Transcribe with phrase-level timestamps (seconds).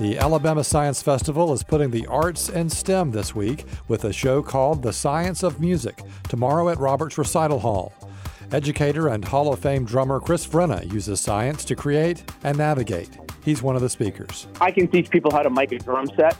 [0.00, 4.42] The Alabama Science Festival is putting the arts and STEM this week with a show
[4.42, 7.92] called The Science of Music tomorrow at Roberts Recital Hall.
[8.50, 13.10] Educator and Hall of Fame drummer Chris Vrenna uses science to create and navigate.
[13.44, 14.46] He's one of the speakers.
[14.58, 16.34] I can teach people how to make a drum set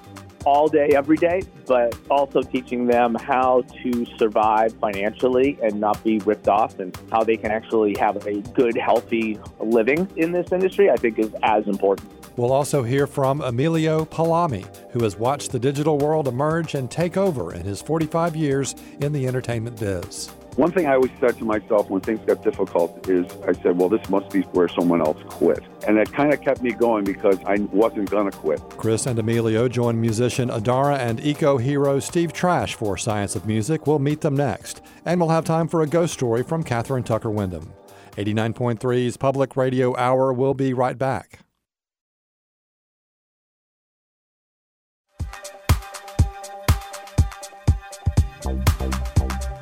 [0.46, 6.18] all day, every day, but also teaching them how to survive financially and not be
[6.20, 10.90] ripped off and how they can actually have a good, healthy living in this industry,
[10.90, 12.10] I think is as important.
[12.36, 17.16] We'll also hear from Emilio Palame, who has watched the digital world emerge and take
[17.16, 20.30] over in his 45 years in the entertainment biz.
[20.56, 23.88] One thing I always said to myself when things got difficult is I said, well,
[23.88, 25.62] this must be where someone else quit.
[25.86, 28.60] And that kind of kept me going because I wasn't going to quit.
[28.70, 33.86] Chris and Emilio join musician Adara and eco hero Steve Trash for Science of Music.
[33.86, 34.82] We'll meet them next.
[35.04, 37.72] And we'll have time for a ghost story from Kathryn Tucker Windham.
[38.16, 41.40] 89.3's Public Radio Hour will be right back.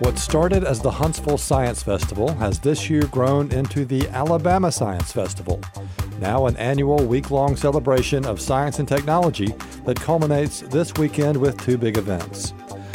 [0.08, 5.12] What started as the Huntsville Science Festival has this year grown into the Alabama Science
[5.12, 5.60] Festival,
[6.18, 9.48] now an annual week long celebration of science and technology
[9.84, 12.54] that culminates this weekend with two big events.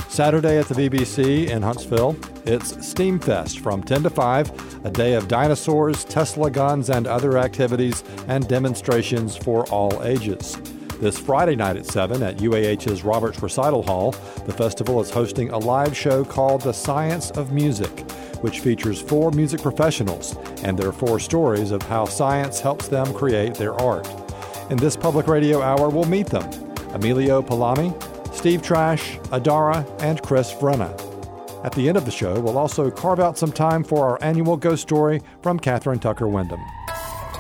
[0.10, 5.28] Saturday at the VBC in Huntsville, it's STEAMFest from 10 to 5, a day of
[5.28, 10.58] dinosaurs, Tesla guns, and other activities and demonstrations for all ages.
[11.04, 14.12] This Friday night at 7 at UAH's Roberts Recital Hall,
[14.46, 18.10] the festival is hosting a live show called The Science of Music,
[18.40, 23.56] which features four music professionals and their four stories of how science helps them create
[23.56, 24.08] their art.
[24.72, 26.50] In this public radio hour, we'll meet them
[26.94, 27.92] Emilio Palame,
[28.34, 30.90] Steve Trash, Adara, and Chris Vrenna.
[31.66, 34.56] At the end of the show, we'll also carve out some time for our annual
[34.56, 36.62] ghost story from Kathryn Tucker Windham.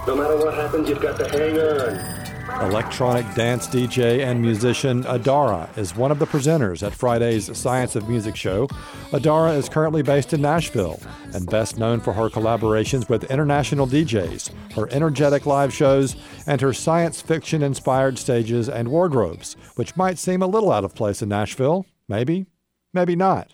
[0.05, 2.22] No matter what happens, you've got to hang on.
[2.63, 8.07] Electronic dance DJ and musician Adara is one of the presenters at Friday's Science of
[8.07, 8.67] Music show.
[9.11, 11.01] Adara is currently based in Nashville
[11.33, 16.15] and best known for her collaborations with international DJs, her energetic live shows,
[16.47, 20.95] and her science fiction inspired stages and wardrobes, which might seem a little out of
[20.95, 21.85] place in Nashville.
[22.07, 22.45] Maybe,
[22.93, 23.53] maybe not.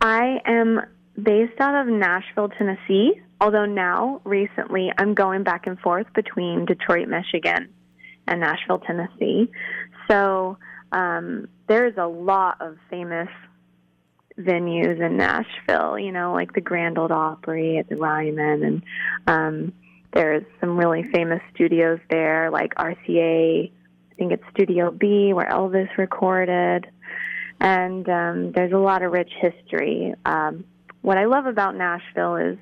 [0.00, 0.80] I am
[1.22, 7.06] based out of Nashville, Tennessee, although now, recently, I'm going back and forth between Detroit,
[7.06, 7.72] Michigan
[8.26, 9.50] and Nashville, Tennessee.
[10.10, 10.58] So
[10.92, 13.28] um, there's a lot of famous
[14.38, 18.82] venues in Nashville, you know, like the Grand Ole Opry at the Ryman, and
[19.26, 19.72] um,
[20.12, 23.70] there's some really famous studios there, like RCA.
[23.70, 26.86] I think it's Studio B, where Elvis recorded,
[27.60, 30.14] and um, there's a lot of rich history.
[30.24, 30.64] Um,
[31.00, 32.58] what I love about Nashville is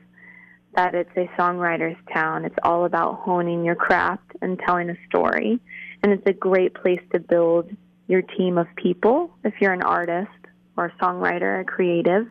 [0.74, 2.44] that it's a songwriter's town.
[2.44, 5.58] It's all about honing your craft and telling a story.
[6.02, 7.70] And it's a great place to build
[8.06, 10.30] your team of people if you're an artist
[10.76, 12.26] or a songwriter, a creative.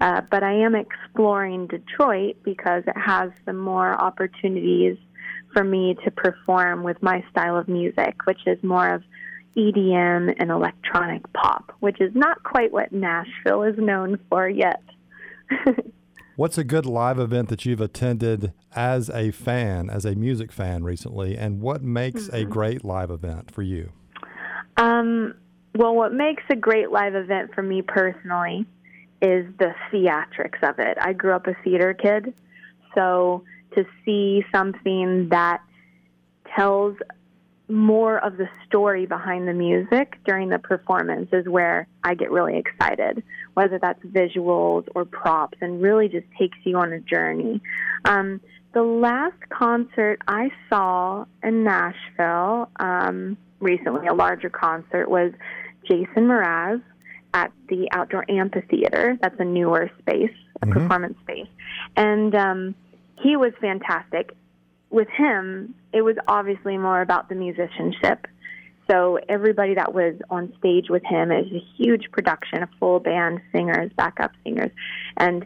[0.00, 4.98] Uh, but I am exploring Detroit because it has some more opportunities
[5.52, 9.02] for me to perform with my style of music, which is more of
[9.56, 14.82] EDM and electronic pop, which is not quite what Nashville is known for yet.
[16.36, 20.84] What's a good live event that you've attended as a fan, as a music fan
[20.84, 22.36] recently, and what makes mm-hmm.
[22.36, 23.90] a great live event for you?
[24.76, 25.34] Um,
[25.74, 28.66] well, what makes a great live event for me personally
[29.22, 30.98] is the theatrics of it.
[31.00, 32.34] I grew up a theater kid,
[32.94, 33.42] so
[33.74, 35.62] to see something that
[36.54, 36.98] tells
[37.68, 42.56] more of the story behind the music during the performance is where I get really
[42.58, 43.22] excited,
[43.54, 47.60] whether that's visuals or props, and really just takes you on a journey.
[48.04, 48.40] Um,
[48.72, 55.32] the last concert I saw in Nashville um, recently, a larger concert, was
[55.84, 56.82] Jason Mraz
[57.34, 59.18] at the Outdoor Amphitheater.
[59.20, 60.30] That's a newer space,
[60.62, 60.72] a mm-hmm.
[60.72, 61.48] performance space.
[61.96, 62.74] And um,
[63.22, 64.36] he was fantastic
[64.90, 68.26] with him, it was obviously more about the musicianship.
[68.90, 73.40] So everybody that was on stage with him is a huge production, a full band,
[73.52, 74.70] singers, backup singers,
[75.16, 75.44] and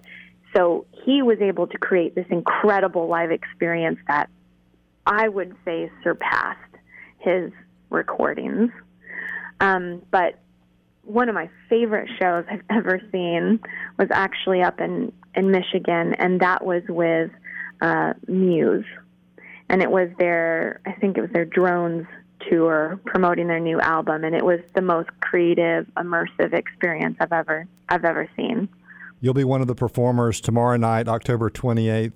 [0.55, 4.29] so he was able to create this incredible live experience that
[5.06, 6.59] I would say surpassed
[7.19, 7.53] his
[7.88, 8.70] recordings.
[9.61, 10.38] Um, but
[11.05, 13.61] one of my favorite shows I've ever seen
[13.99, 17.31] was actually up in in Michigan, and that was with
[17.81, 18.85] uh, Muse
[19.70, 22.06] and it was their I think it was their drones
[22.49, 27.67] tour promoting their new album and it was the most creative immersive experience I've ever
[27.88, 28.69] I've ever seen.
[29.20, 32.12] You'll be one of the performers tomorrow night October 28th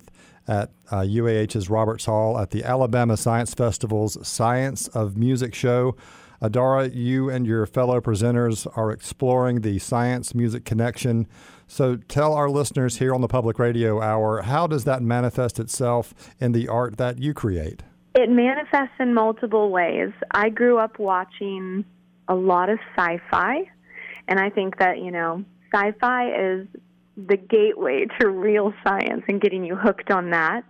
[0.47, 5.95] at uh, UAH's Roberts Hall at the Alabama Science Festival's Science of Music show.
[6.41, 11.27] Adara, you and your fellow presenters are exploring the science music connection.
[11.67, 16.13] So tell our listeners here on the Public Radio Hour, how does that manifest itself
[16.39, 17.83] in the art that you create?
[18.13, 20.11] It manifests in multiple ways.
[20.31, 21.83] I grew up watching
[22.27, 23.69] a lot of sci fi,
[24.27, 25.43] and I think that, you know,
[25.73, 26.67] sci fi is
[27.17, 30.63] the gateway to real science and getting you hooked on that.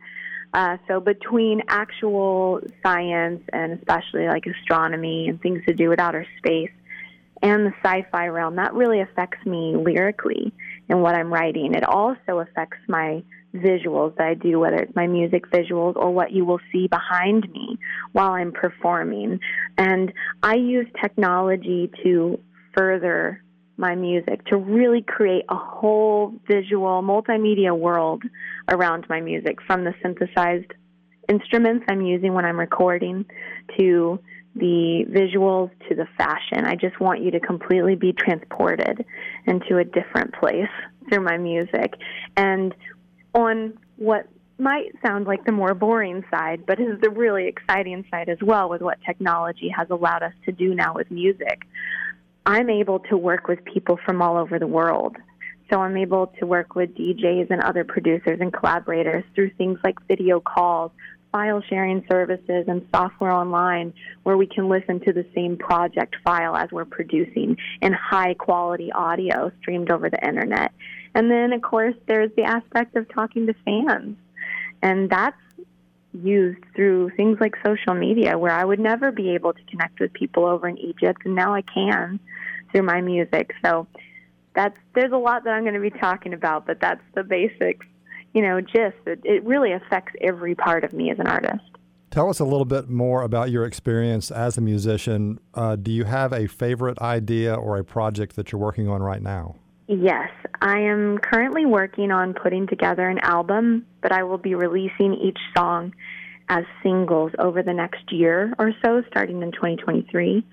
[0.55, 6.25] Uh, so between actual science and especially like astronomy and things to do with outer
[6.37, 6.71] space
[7.41, 10.53] and the sci-fi realm, that really affects me lyrically
[10.87, 11.73] in what I'm writing.
[11.73, 13.21] It also affects my
[13.53, 17.51] visuals that I do, whether it's my music visuals or what you will see behind
[17.51, 17.77] me
[18.13, 19.41] while I'm performing.
[19.77, 22.39] And I use technology to
[22.77, 23.43] further
[23.75, 28.23] my music to really create a whole visual multimedia world
[28.69, 30.71] around my music from the synthesized
[31.29, 33.25] instruments I'm using when I'm recording
[33.77, 34.19] to
[34.55, 36.65] the visuals to the fashion.
[36.65, 39.05] I just want you to completely be transported
[39.45, 40.69] into a different place
[41.09, 41.95] through my music.
[42.37, 42.73] And
[43.33, 44.27] on what
[44.57, 48.69] might sound like the more boring side, but is the really exciting side as well
[48.69, 51.63] with what technology has allowed us to do now with music.
[52.45, 55.17] I'm able to work with people from all over the world.
[55.69, 59.95] So I'm able to work with DJs and other producers and collaborators through things like
[60.07, 60.91] video calls,
[61.31, 66.55] file sharing services, and software online where we can listen to the same project file
[66.55, 70.71] as we're producing in high quality audio streamed over the internet.
[71.15, 74.17] And then, of course, there's the aspect of talking to fans.
[74.83, 75.37] And that's
[76.13, 80.13] used through things like social media where I would never be able to connect with
[80.13, 82.19] people over in Egypt and now I can
[82.71, 83.53] through my music.
[83.63, 83.87] So
[84.55, 87.85] that's there's a lot that I'm going to be talking about, but that's the basics,
[88.33, 88.97] you know, gist.
[89.05, 91.63] It, it really affects every part of me as an artist.
[92.11, 95.39] Tell us a little bit more about your experience as a musician.
[95.53, 99.21] Uh, do you have a favorite idea or a project that you're working on right
[99.21, 99.55] now?
[99.87, 100.31] Yes,
[100.61, 105.37] I am currently working on putting together an album, but I will be releasing each
[105.55, 105.93] song
[106.49, 110.45] as singles over the next year or so, starting in 2023.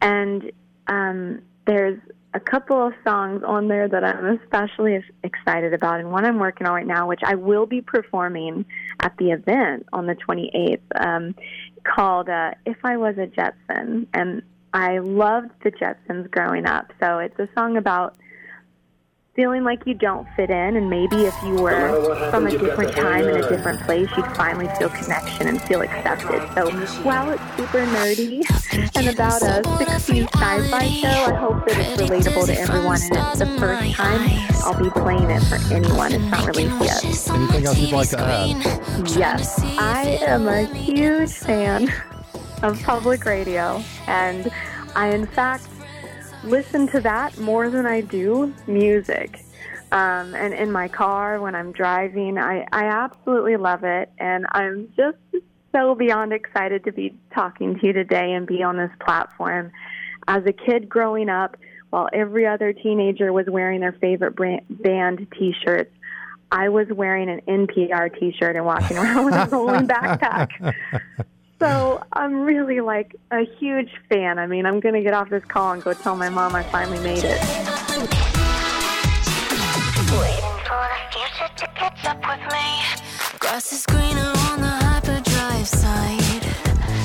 [0.00, 0.52] And
[0.86, 1.98] um, there's
[2.34, 6.66] a couple of songs on there that I'm especially excited about, and one I'm working
[6.66, 8.64] on right now, which I will be performing
[9.00, 11.34] at the event on the 28th, um,
[11.84, 14.42] called uh, "If I Was a Jetson." And
[14.72, 18.16] I loved the Jetsons growing up, so it's a song about
[19.34, 23.26] feeling like you don't fit in and maybe if you were from a different time
[23.26, 26.42] in a different place you'd finally feel connection and feel accepted.
[26.54, 26.70] So
[27.02, 28.44] while it's super nerdy
[28.94, 33.38] and about a 60s sci-fi show i hope that it's relatable to everyone and it's
[33.38, 34.30] the first time
[34.64, 36.12] i'll be playing it for anyone.
[36.12, 37.34] It's not released yet.
[37.34, 39.10] Anything else you'd like to add?
[39.16, 41.90] Yes i am a huge fan
[42.62, 44.52] of public radio and
[44.94, 45.66] i in fact
[46.44, 49.44] listen to that more than I do music.
[49.92, 54.10] Um, and in my car when I'm driving, I, I absolutely love it.
[54.18, 55.18] And I'm just
[55.72, 59.70] so beyond excited to be talking to you today and be on this platform.
[60.28, 61.56] As a kid growing up,
[61.90, 65.92] while every other teenager was wearing their favorite brand, band t shirts,
[66.50, 70.74] I was wearing an NPR t shirt and walking around with a rolling backpack.
[71.62, 74.40] So I'm really like a huge fan.
[74.40, 76.64] I mean, I'm going to get off this call and go tell my mom I
[76.64, 77.40] finally made it.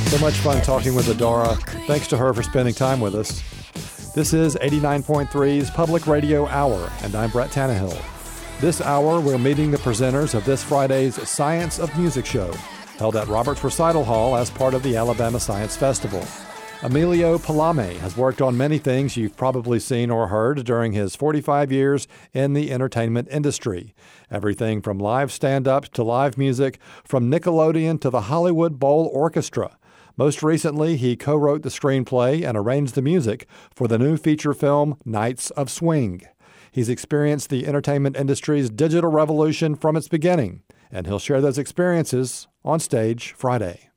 [0.07, 1.55] So much fun talking with Adara.
[1.85, 3.43] Thanks to her for spending time with us.
[4.15, 7.95] This is 89.3's Public Radio Hour, and I'm Brett Tannehill.
[8.59, 12.51] This hour, we're meeting the presenters of this Friday's Science of Music show
[12.97, 16.25] held at Roberts Recital Hall as part of the Alabama Science Festival.
[16.83, 21.71] Emilio Palame has worked on many things you've probably seen or heard during his 45
[21.71, 23.95] years in the entertainment industry.
[24.29, 29.77] Everything from live stand ups to live music, from Nickelodeon to the Hollywood Bowl Orchestra.
[30.17, 34.53] Most recently, he co wrote the screenplay and arranged the music for the new feature
[34.53, 36.21] film Knights of Swing.
[36.71, 40.61] He's experienced the entertainment industry's digital revolution from its beginning
[40.91, 43.89] and he'll share those experiences on stage Friday.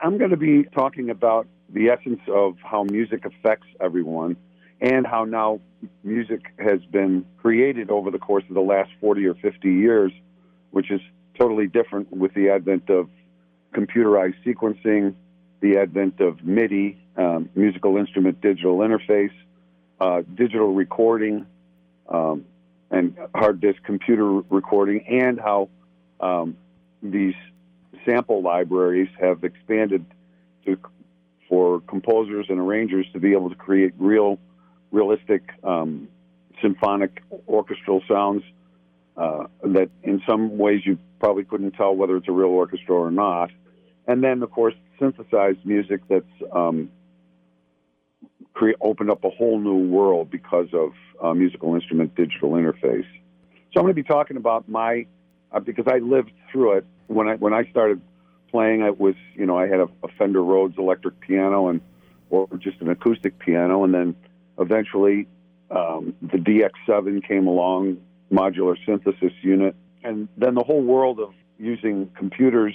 [0.00, 4.36] I'm going to be talking about the essence of how music affects everyone
[4.82, 5.60] and how now
[6.04, 10.12] music has been created over the course of the last 40 or 50 years,
[10.72, 11.00] which is
[11.38, 13.08] totally different with the advent of
[13.74, 15.14] computerized sequencing,
[15.60, 19.32] the advent of MIDI, um, musical instrument digital interface,
[20.00, 21.46] uh, digital recording,
[22.10, 22.44] um,
[22.90, 25.70] and hard disk computer recording, and how
[26.20, 26.56] um,
[27.02, 27.34] these
[28.08, 30.04] sample libraries have expanded
[30.64, 30.78] to,
[31.48, 34.38] for composers and arrangers to be able to create real,
[34.90, 36.08] realistic um,
[36.62, 38.42] symphonic orchestral sounds
[39.16, 43.10] uh, that, in some ways, you probably couldn't tell whether it's a real orchestra or
[43.10, 43.50] not.
[44.06, 46.90] And then, of course, synthesized music that's um,
[48.80, 53.06] opened up a whole new world because of uh, musical instrument digital interface.
[53.72, 55.06] So I'm going to be talking about my
[55.52, 56.86] uh, because I lived through it.
[57.06, 58.00] When I when I started
[58.50, 58.82] playing.
[58.82, 61.80] I was you know I had a, a Fender Rhodes electric piano and
[62.30, 64.14] or just an acoustic piano, and then
[64.58, 65.26] eventually
[65.70, 67.98] um, the DX7 came along,
[68.30, 69.74] modular synthesis unit,
[70.04, 72.74] and then the whole world of using computers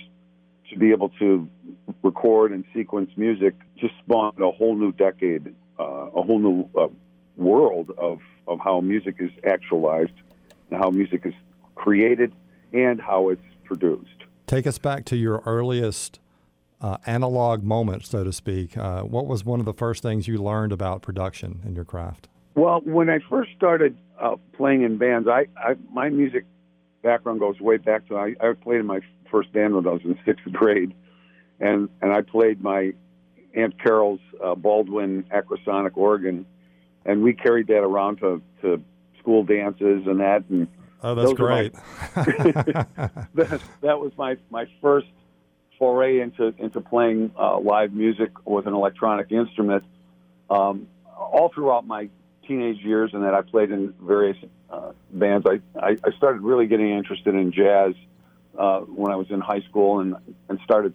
[0.72, 1.48] to be able to
[2.01, 6.88] record and sequence music just spawned a whole new decade, uh, a whole new uh,
[7.38, 10.13] world of, of how music is actualized
[10.72, 11.34] and how music is
[11.75, 12.34] created
[12.74, 14.10] and how it's produced.
[14.48, 16.20] Take us back to your earliest
[16.82, 18.77] uh, analog moment, so to speak.
[18.77, 22.27] Uh, what was one of the first things you learned about production in your craft?
[22.56, 26.46] Well, when I first started uh, playing in bands, I, I my music
[27.01, 29.00] background goes way back to I, I played in my
[29.32, 30.94] first band when I was in sixth grade,
[31.60, 32.94] and and I played my
[33.56, 36.46] Aunt Carol's uh, Baldwin Acrosonic organ,
[37.06, 38.84] and we carried that around to to
[39.20, 40.44] school dances and that.
[40.50, 40.68] And
[41.04, 41.74] oh, that's great.
[41.74, 41.82] My,
[43.36, 45.08] that, that was my my first
[45.78, 49.84] foray into into playing uh, live music with an electronic instrument.
[50.50, 52.10] Um, all throughout my
[52.48, 54.38] teenage years, and that I played in various
[54.70, 55.46] uh, bands.
[55.48, 57.94] I, I, I started really getting interested in jazz
[58.58, 60.16] uh, when I was in high school, and
[60.50, 60.94] and started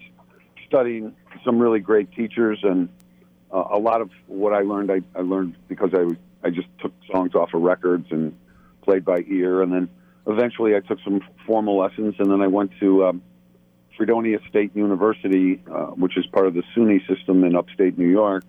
[0.67, 2.61] studying some really great teachers.
[2.63, 2.89] And
[3.53, 6.07] uh, a lot of what I learned, I, I learned because I
[6.47, 8.37] I just took songs off of records and
[8.89, 9.89] played by ear, and then
[10.27, 13.23] eventually I took some formal lessons, and then I went to um,
[13.97, 18.45] Fredonia State University, uh, which is part of the SUNY system in upstate New York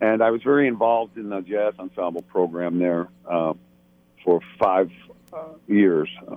[0.00, 3.54] and I was very involved in the jazz ensemble program there uh,
[4.24, 4.90] for five
[5.32, 6.08] uh, years.
[6.28, 6.36] Uh,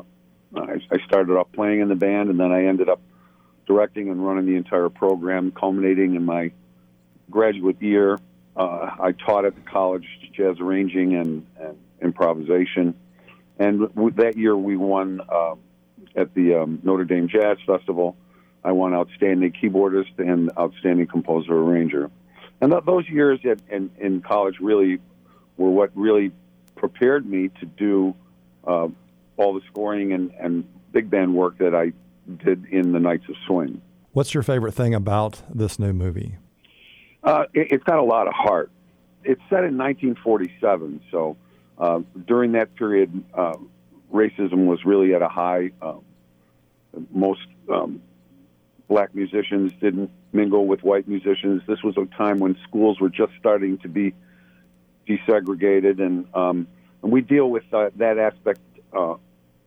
[0.55, 3.01] I, I started off playing in the band, and then I ended up
[3.67, 6.51] directing and running the entire program, culminating in my
[7.29, 8.17] graduate year.
[8.55, 12.95] Uh, I taught at the college jazz arranging and, and improvisation,
[13.59, 15.55] and w- that year we won uh,
[16.15, 18.15] at the um, Notre Dame Jazz Festival.
[18.63, 22.09] I won Outstanding Keyboardist and Outstanding Composer Arranger.
[22.61, 24.99] And th- those years at, in, in college really
[25.57, 26.31] were what really
[26.75, 28.15] prepared me to do
[28.65, 28.87] uh,
[29.37, 31.91] all the scoring and, and big band work that I
[32.43, 33.81] did in the Knights of Swing.
[34.13, 36.35] What's your favorite thing about this new movie?
[37.23, 38.71] Uh, it, has got a lot of heart.
[39.23, 41.37] It's set in 1947, so
[41.79, 43.55] uh, during that period, uh,
[44.13, 45.71] racism was really at a high.
[45.81, 45.95] Uh,
[47.11, 48.01] most um,
[48.87, 51.61] black musicians didn't mingle with white musicians.
[51.67, 54.13] This was a time when schools were just starting to be
[55.07, 56.67] desegregated, and um,
[57.01, 58.59] and we deal with uh, that aspect
[58.93, 59.15] uh,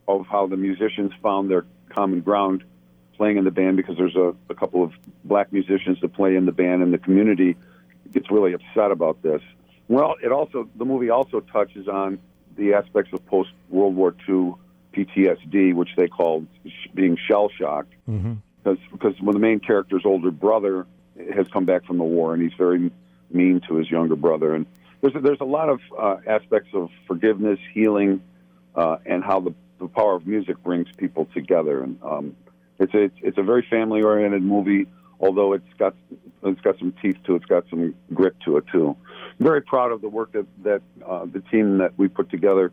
[0.07, 2.65] of how the musicians found their common ground
[3.17, 4.93] playing in the band because there's a, a couple of
[5.25, 7.57] black musicians that play in the band, and the community
[8.13, 9.41] gets really upset about this.
[9.89, 12.19] Well, it also the movie also touches on
[12.57, 14.55] the aspects of post World War II
[14.95, 16.47] PTSD, which they called
[16.95, 17.95] being shell shocked.
[18.09, 20.87] Mm-hmm because because when the main character's older brother
[21.35, 22.91] has come back from the war and he's very
[23.31, 24.67] mean to his younger brother and
[25.01, 28.23] there's a, there's a lot of uh, aspects of forgiveness, healing,
[28.77, 31.83] uh, and how the, the power of music brings people together.
[31.83, 32.37] And um,
[32.79, 34.87] it's a it's a very family oriented movie,
[35.19, 35.97] although it's got
[36.45, 37.39] it's got some teeth to it.
[37.39, 38.97] It's got some grit to it too.
[39.43, 42.73] Very proud of the work that that uh, the team that we put together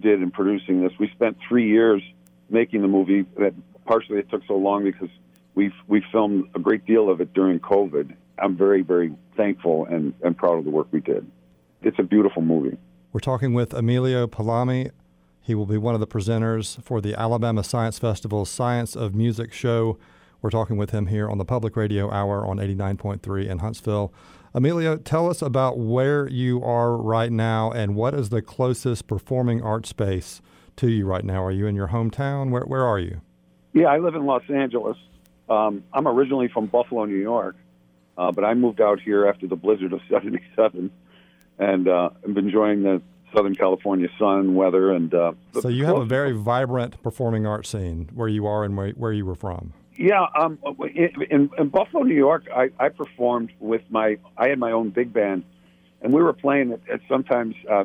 [0.00, 0.92] did in producing this.
[0.98, 2.02] We spent three years
[2.48, 3.26] making the movie.
[3.38, 3.54] That
[3.86, 5.08] partially it took so long because
[5.54, 8.14] we've we filmed a great deal of it during COVID.
[8.38, 11.30] I'm very very thankful and, and proud of the work we did.
[11.82, 12.76] It's a beautiful movie.
[13.12, 14.90] We're talking with Emilio Palame.
[15.40, 19.52] He will be one of the presenters for the Alabama Science Festival Science of Music
[19.52, 19.96] show.
[20.42, 24.12] We're talking with him here on the Public Radio Hour on 89.3 in Huntsville.
[24.52, 29.62] Emilio, tell us about where you are right now and what is the closest performing
[29.62, 30.42] art space
[30.74, 31.44] to you right now.
[31.44, 32.50] Are you in your hometown?
[32.50, 33.20] Where, where are you?
[33.72, 34.96] Yeah, I live in Los Angeles.
[35.48, 37.54] Um, I'm originally from Buffalo, New York,
[38.18, 40.90] uh, but I moved out here after the blizzard of '77,
[41.58, 43.00] and uh, I've been enjoying the
[43.34, 45.14] Southern California sun, weather, and.
[45.14, 48.90] Uh, so you have a very vibrant performing arts scene where you are and where,
[48.90, 49.72] where you were from.
[50.00, 50.58] Yeah, um,
[50.94, 54.16] in, in, Buffalo, New York, I, I performed with my.
[54.34, 55.44] I had my own big band,
[56.00, 57.84] and we were playing at, at sometimes uh,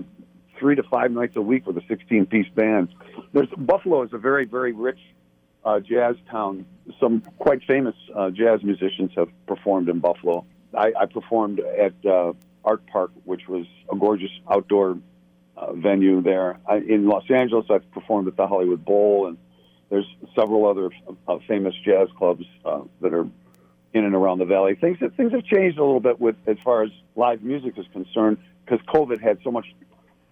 [0.57, 2.87] three to five nights a week with a 16-piece band.
[3.33, 4.99] There's Buffalo is a very, very rich
[5.65, 6.65] uh, jazz town.
[7.01, 10.45] Some quite famous uh, jazz musicians have performed in Buffalo.
[10.73, 12.31] I, I performed at uh,
[12.63, 14.99] Artpark, which was a gorgeous outdoor
[15.57, 16.59] uh, venue there.
[16.65, 19.37] I, in Los Angeles, I've performed at the Hollywood Bowl, and
[19.89, 20.89] there's several other
[21.27, 23.27] uh, famous jazz clubs uh, that are
[23.93, 24.75] in and around the valley.
[24.75, 28.37] Things things have changed a little bit with as far as live music is concerned
[28.65, 29.65] because COVID had so much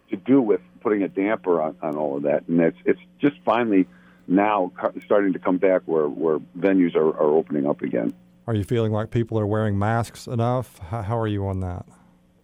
[0.09, 3.35] to do with putting a damper on, on all of that, and it's it's just
[3.45, 3.87] finally
[4.27, 4.71] now
[5.05, 8.13] starting to come back where where venues are, are opening up again.
[8.45, 10.79] Are you feeling like people are wearing masks enough?
[10.79, 11.85] How, how are you on that?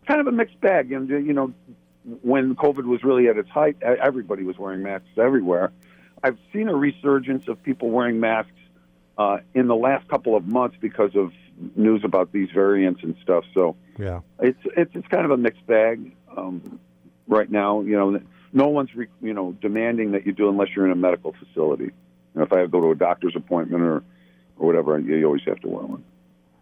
[0.08, 1.54] Kind of a mixed bag, and you know,
[2.22, 5.72] when COVID was really at its height, everybody was wearing masks everywhere.
[6.24, 8.52] I've seen a resurgence of people wearing masks
[9.18, 11.32] uh, in the last couple of months because of
[11.76, 13.44] news about these variants and stuff.
[13.54, 16.80] So yeah, it's it's it's kind of a mixed bag um,
[17.28, 17.82] right now.
[17.82, 18.22] You know,
[18.54, 21.86] no one's re, you know demanding that you do unless you're in a medical facility.
[21.86, 21.92] You
[22.36, 24.04] know, if I have to go to a doctor's appointment or
[24.58, 26.04] or whatever, you always have to wear one.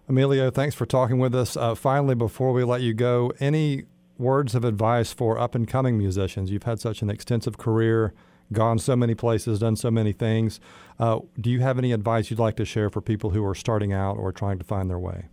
[0.09, 1.57] Emilio, thanks for talking with us.
[1.57, 3.83] Uh, finally, before we let you go, any
[4.17, 6.49] words of advice for up and coming musicians?
[6.49, 8.13] You've had such an extensive career,
[8.53, 10.59] gone so many places, done so many things.
[10.99, 13.93] Uh, do you have any advice you'd like to share for people who are starting
[13.93, 15.25] out or trying to find their way?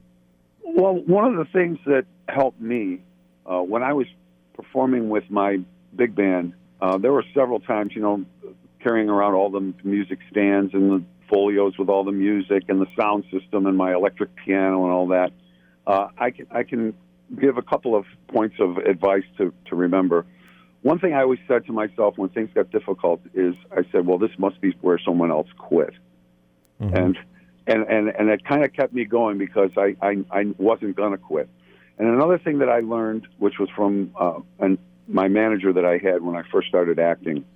[0.62, 3.00] Well, one of the things that helped me
[3.46, 4.06] uh, when I was
[4.54, 5.58] performing with my
[5.94, 8.24] big band, uh, there were several times, you know,
[8.82, 12.86] carrying around all the music stands and the folios with all the music and the
[12.98, 15.32] sound system and my electric piano and all that.
[15.86, 16.94] Uh, I can I can
[17.40, 20.26] give a couple of points of advice to, to remember.
[20.84, 24.18] One thing I always said to myself when things got difficult is I said, well,
[24.18, 25.94] this must be where someone else quit.
[26.78, 26.94] Mm-hmm.
[26.94, 27.18] And,
[27.66, 31.12] and, and, and it kind of kept me going because I, I, I wasn't going
[31.12, 31.48] to quit.
[31.96, 34.76] And another thing that I learned, which was from uh, an,
[35.08, 37.46] my manager that I had when I first started acting,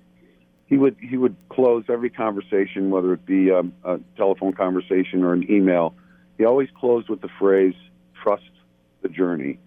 [0.65, 5.33] he would he would close every conversation, whether it be um, a telephone conversation or
[5.33, 5.93] an email.
[6.39, 7.75] He always closed with the phrase
[8.23, 8.49] "trust
[9.03, 9.59] the journey,"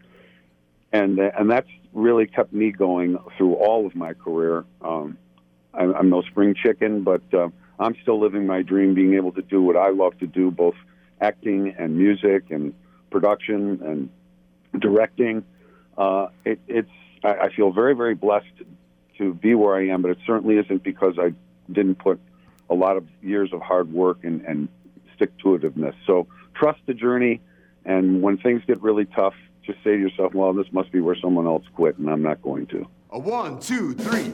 [0.92, 4.64] and and that's really kept me going through all of my career.
[4.82, 5.18] Um,
[5.74, 9.42] I'm, I'm no spring chicken, but uh, I'm still living my dream, being able to
[9.42, 10.74] do what I love to do, both
[11.20, 12.74] acting and music and
[13.10, 15.44] production and directing.
[15.96, 16.90] Uh, it, it's
[17.24, 18.46] I, I feel very very blessed
[19.18, 21.32] to be where I am, but it certainly isn't because I
[21.70, 22.20] didn't put
[22.70, 24.68] a lot of years of hard work and, and
[25.14, 25.94] stick to itiveness.
[26.06, 27.40] So trust the journey,
[27.84, 31.16] and when things get really tough, just say to yourself, well, this must be where
[31.16, 32.86] someone else quit, and I'm not going to.
[33.10, 34.32] A one, two, three.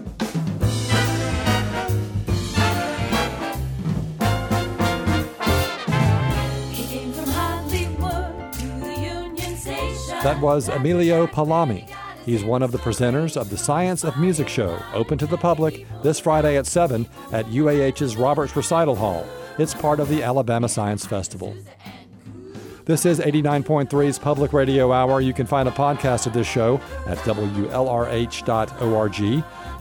[10.22, 11.88] That was Emilio Palame.
[12.24, 15.86] He's one of the presenters of the Science of Music show, open to the public
[16.02, 19.24] this Friday at 7 at UAH's Roberts Recital Hall.
[19.58, 21.56] It's part of the Alabama Science Festival.
[22.88, 25.20] This is 89.3's Public Radio Hour.
[25.20, 27.64] You can find a podcast of this show at WLRH.org.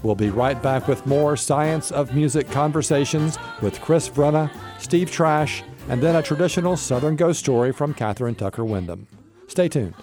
[0.04, 5.64] We'll be right back with more Science of Music conversations with Chris Vrenna, Steve Trash,
[5.88, 9.08] and then a traditional Southern ghost story from Kathryn Tucker Windham.
[9.48, 9.94] Stay tuned.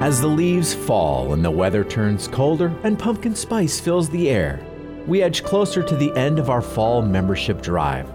[0.00, 4.64] As the leaves fall and the weather turns colder and pumpkin spice fills the air,
[5.06, 8.10] we edge closer to the end of our fall membership drive,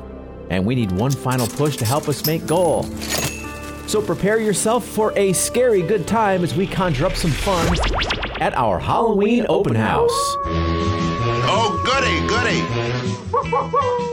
[0.49, 2.83] and we need one final push to help us make goal.
[3.87, 7.77] So prepare yourself for a scary good time as we conjure up some fun
[8.39, 10.09] at our Halloween open house.
[11.43, 12.61] Oh, goody, goody.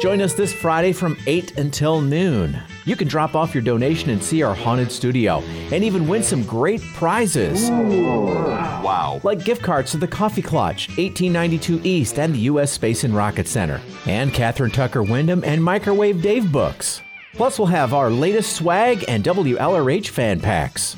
[0.01, 2.61] Join us this Friday from 8 until noon.
[2.89, 6.43] You can drop off your donation and see our haunted studio and even win some
[6.43, 7.69] great prizes.
[7.69, 8.25] Ooh.
[8.25, 9.21] Wow.
[9.23, 12.73] Like gift cards to the Coffee Clutch, 1892 East, and the U.S.
[12.73, 17.03] Space and Rocket Center, and Kathryn Tucker Windham and Microwave Dave books.
[17.35, 20.97] Plus, we'll have our latest swag and WLRH fan packs.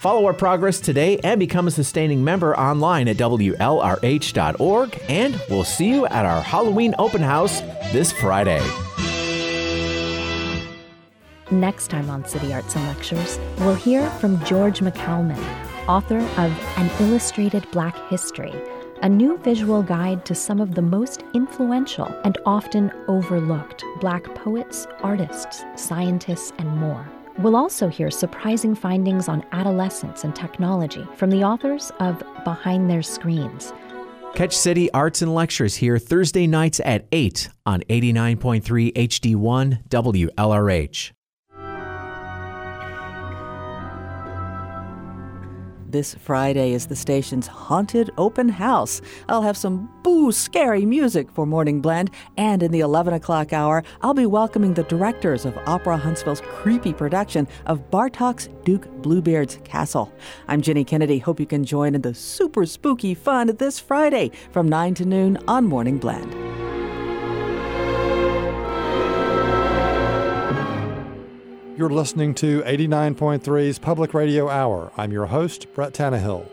[0.00, 5.88] Follow our progress today and become a sustaining member online at WLRH.org, and we'll see
[5.88, 8.60] you at our Halloween open house this Friday.
[11.52, 15.36] Next time on City Arts and Lectures, we'll hear from George McCalman,
[15.88, 18.54] author of An Illustrated Black History,
[19.02, 24.86] a new visual guide to some of the most influential and often overlooked Black poets,
[25.02, 27.04] artists, scientists, and more.
[27.38, 33.02] We'll also hear surprising findings on adolescence and technology from the authors of Behind Their
[33.02, 33.72] Screens.
[34.36, 41.10] Catch City Arts and Lectures here Thursday nights at 8 on 89.3 HD1 WLRH.
[45.90, 49.02] This Friday is the station's Haunted Open House.
[49.28, 53.82] I'll have some boo scary music for Morning Blend, and in the 11 o'clock hour,
[54.00, 60.12] I'll be welcoming the directors of Opera Huntsville's creepy production of Bartok's Duke Bluebeard's Castle.
[60.46, 61.18] I'm Jenny Kennedy.
[61.18, 65.38] Hope you can join in the super spooky fun this Friday from 9 to noon
[65.48, 66.32] on Morning Blend.
[71.80, 74.92] You're listening to 89.3's Public Radio Hour.
[74.98, 76.46] I'm your host, Brett Tannehill.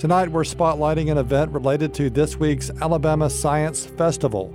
[0.00, 4.52] Tonight, we're spotlighting an event related to this week's Alabama Science Festival.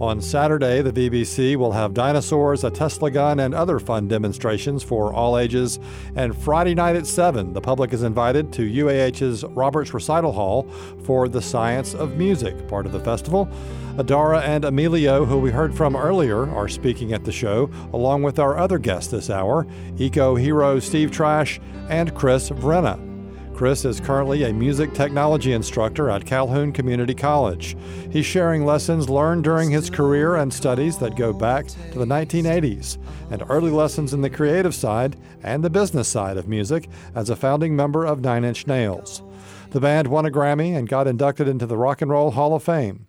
[0.00, 5.14] On Saturday, the VBC will have dinosaurs, a Tesla gun, and other fun demonstrations for
[5.14, 5.78] all ages.
[6.16, 10.64] And Friday night at 7, the public is invited to UAH's Roberts Recital Hall
[11.04, 13.48] for the Science of Music, part of the festival.
[13.96, 18.40] Adara and Emilio, who we heard from earlier, are speaking at the show, along with
[18.40, 19.64] our other guests this hour
[19.98, 23.13] eco hero Steve Trash and Chris Vrenna.
[23.54, 27.76] Chris is currently a music technology instructor at Calhoun Community College.
[28.10, 32.98] He's sharing lessons learned during his career and studies that go back to the 1980s,
[33.30, 37.36] and early lessons in the creative side and the business side of music as a
[37.36, 39.22] founding member of Nine Inch Nails.
[39.70, 42.62] The band won a Grammy and got inducted into the Rock and Roll Hall of
[42.64, 43.06] Fame.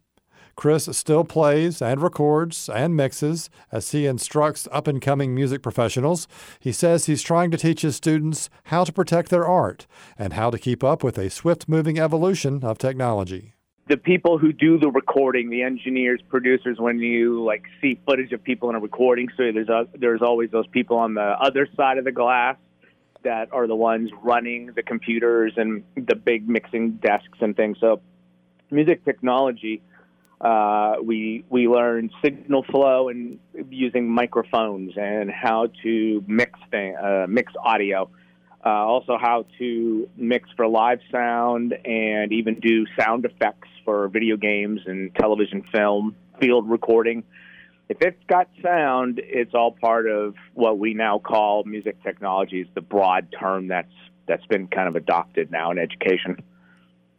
[0.56, 6.28] Chris still plays and records and mixes as he instructs up and coming music professionals.
[6.60, 9.86] He says he's trying to teach his students how to protect their art
[10.18, 13.54] and how to keep up with a swift moving evolution of technology.
[13.88, 18.44] The people who do the recording, the engineers, producers, when you like see footage of
[18.44, 22.00] people in a recording studio, there's a, there's always those people on the other side
[22.00, 22.56] of the glass
[23.24, 27.78] that are the ones running the computers and the big mixing desks and things.
[27.80, 28.02] So,
[28.72, 29.84] music technology
[30.46, 33.40] uh, we we learned signal flow and
[33.72, 38.08] using microphones and how to mix thing, uh, mix audio.
[38.64, 44.38] Uh, also, how to mix for live sound and even do sound effects for video
[44.38, 47.24] games and television, film, field recording.
[47.90, 52.70] If it's got sound, it's all part of what we now call music technology.
[52.76, 53.94] the broad term that's
[54.28, 56.38] that's been kind of adopted now in education.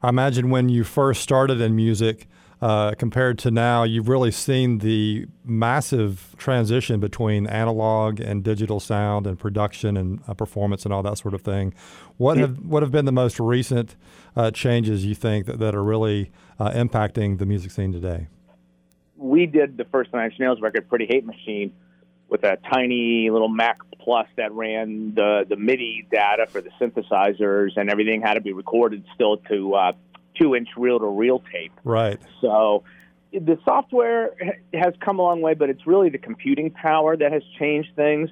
[0.00, 2.28] I imagine when you first started in music,
[2.61, 9.27] uh, compared to now, you've really seen the massive transition between analog and digital sound
[9.27, 11.75] and production and uh, performance and all that sort of thing.
[12.16, 13.95] What have what have been the most recent
[14.35, 18.29] uh, changes you think that, that are really uh, impacting the music scene today?
[19.19, 21.75] We did the first Nine Inch Nails record, "Pretty Hate Machine,"
[22.31, 27.77] with a tiny little Mac Plus that ran the the MIDI data for the synthesizers,
[27.77, 29.92] and everything had to be recorded still to uh,
[30.40, 31.72] two inch reel to reel tape.
[31.85, 32.20] Right.
[32.40, 32.85] So
[33.33, 34.35] the software
[34.72, 38.31] has come a long way, but it's really the computing power that has changed things.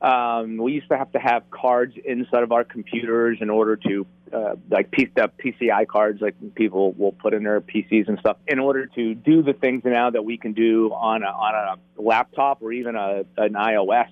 [0.00, 4.06] Um, we used to have to have cards inside of our computers in order to,
[4.30, 8.36] uh, like P- the PCI cards, like people will put in their PCs and stuff,
[8.46, 12.00] in order to do the things now that we can do on a, on a
[12.02, 14.10] laptop or even a, an iOS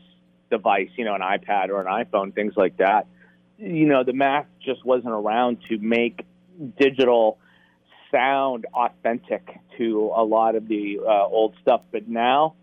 [0.50, 3.06] device, you know, an iPad or an iPhone, things like that.
[3.58, 6.24] You know, the math just wasn't around to make
[6.78, 7.38] digital
[8.10, 12.54] sound authentic to a lot of the uh, old stuff, but now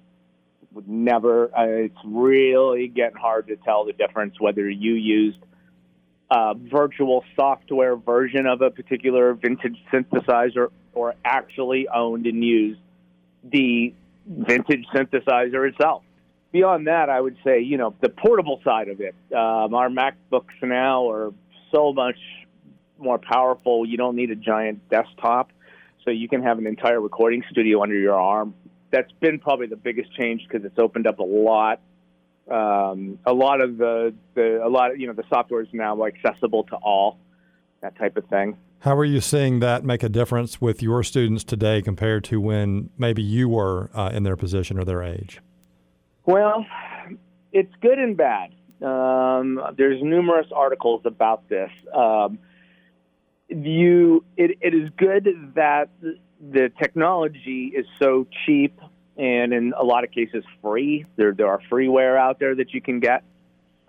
[0.88, 1.46] never.
[1.56, 5.40] Uh, it's really getting hard to tell the difference whether you used
[6.30, 12.80] a virtual software version of a particular vintage synthesizer or actually owned and used
[13.44, 13.94] the
[14.26, 16.04] vintage synthesizer itself.
[16.52, 19.16] Beyond that, I would say, you know, the portable side of it.
[19.34, 21.34] Um, our MacBooks now are
[21.74, 22.18] so much
[23.02, 23.86] more powerful.
[23.86, 25.52] You don't need a giant desktop,
[26.04, 28.54] so you can have an entire recording studio under your arm.
[28.92, 31.80] That's been probably the biggest change because it's opened up a lot.
[32.50, 36.06] Um, a lot of the, the a lot of, you know the software is now
[36.06, 37.18] accessible to all
[37.82, 38.58] that type of thing.
[38.80, 42.90] How are you seeing that make a difference with your students today compared to when
[42.98, 45.40] maybe you were uh, in their position or their age?
[46.26, 46.66] Well,
[47.52, 48.50] it's good and bad.
[48.82, 51.70] Um, there's numerous articles about this.
[51.94, 52.40] Um,
[53.52, 55.90] you it, it is good that
[56.40, 58.80] the technology is so cheap
[59.18, 61.06] and in a lot of cases free.
[61.16, 63.24] There there are freeware out there that you can get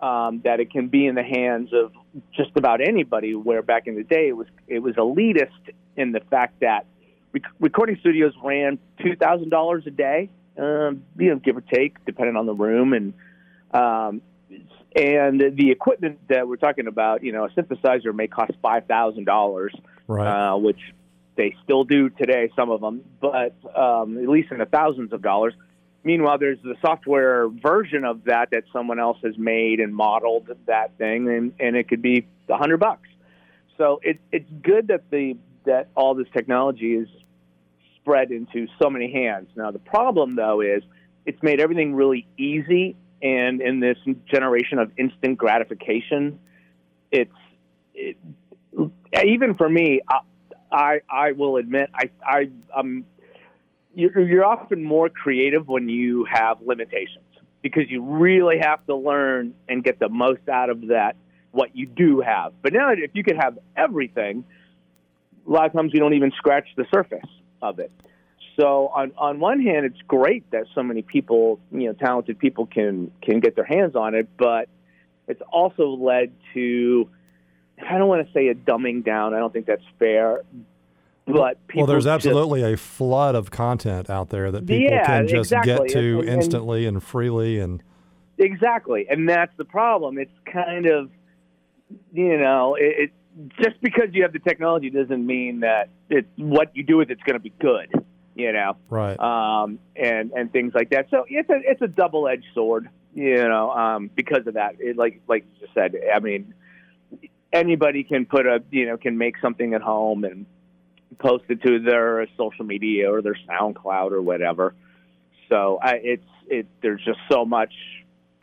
[0.01, 1.93] um, that it can be in the hands of
[2.35, 3.33] just about anybody.
[3.35, 6.85] Where back in the day it was it was elitist in the fact that
[7.31, 12.03] rec- recording studios ran two thousand dollars a day, um, you know, give or take,
[12.05, 13.13] depending on the room and.
[13.73, 14.21] Um,
[14.95, 19.25] and the equipment that we're talking about, you know, a synthesizer may cost five thousand
[19.25, 19.73] dollars,
[20.07, 20.51] right.
[20.51, 20.79] uh, which
[21.35, 25.21] they still do today, some of them, but um, at least in the thousands of
[25.21, 25.53] dollars.
[26.03, 30.97] Meanwhile, there's the software version of that that someone else has made and modeled that
[30.97, 33.07] thing, and, and it could be a hundred bucks.
[33.77, 37.07] So it, it's good that the that all this technology is
[37.95, 39.47] spread into so many hands.
[39.55, 40.83] Now the problem though is
[41.25, 43.97] it's made everything really easy, and in this
[44.29, 46.39] generation of instant gratification,
[47.11, 47.31] it's
[47.95, 48.17] it,
[49.25, 50.01] even for me.
[50.07, 50.19] I,
[50.71, 53.05] I, I will admit I I um
[53.95, 57.25] you're, you're often more creative when you have limitations
[57.61, 61.15] because you really have to learn and get the most out of that
[61.51, 62.53] what you do have.
[62.63, 64.43] But now if you could have everything,
[65.47, 67.29] a lot of times we don't even scratch the surface
[67.61, 67.91] of it.
[68.55, 72.65] So on on one hand, it's great that so many people, you know, talented people
[72.65, 74.69] can can get their hands on it, but
[75.27, 77.09] it's also led to
[77.81, 79.33] I don't want to say a dumbing down.
[79.33, 80.41] I don't think that's fair.
[81.25, 85.27] But well, there's just, absolutely a flood of content out there that people yeah, can
[85.27, 85.87] just exactly.
[85.87, 87.81] get to and, and, instantly and freely, and
[88.37, 90.17] exactly, and that's the problem.
[90.17, 91.09] It's kind of,
[92.11, 93.11] you know, it, it
[93.61, 97.23] just because you have the technology doesn't mean that it what you do with it's
[97.23, 98.02] going to be good.
[98.35, 99.19] You know, right?
[99.19, 101.07] Um, and and things like that.
[101.11, 102.89] So it's a it's a double edged sword.
[103.13, 105.95] You know, um, because of that, it, like like you just said.
[106.13, 106.53] I mean,
[107.51, 110.45] anybody can put a you know can make something at home and
[111.19, 114.73] post it to their social media or their SoundCloud or whatever.
[115.49, 116.67] So I, it's it.
[116.81, 117.73] There's just so much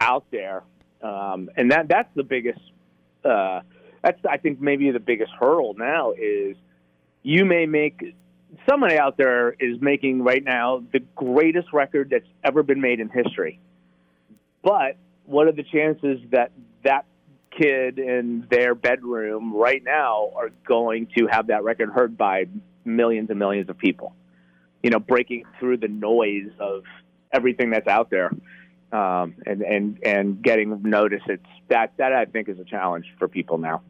[0.01, 0.63] out there,
[1.03, 2.61] um, and that that's the biggest.
[3.25, 3.61] Uh,
[4.03, 6.57] that's I think maybe the biggest hurdle now is
[7.23, 8.15] you may make
[8.69, 13.09] somebody out there is making right now the greatest record that's ever been made in
[13.09, 13.61] history.
[14.63, 17.05] But what are the chances that that
[17.51, 22.47] kid in their bedroom right now are going to have that record heard by
[22.85, 24.15] millions and millions of people.
[24.83, 26.85] You know, breaking through the noise of
[27.33, 28.31] everything that's out there,
[28.93, 31.21] um, and and and getting notice.
[31.27, 33.83] It's that that I think is a challenge for people now.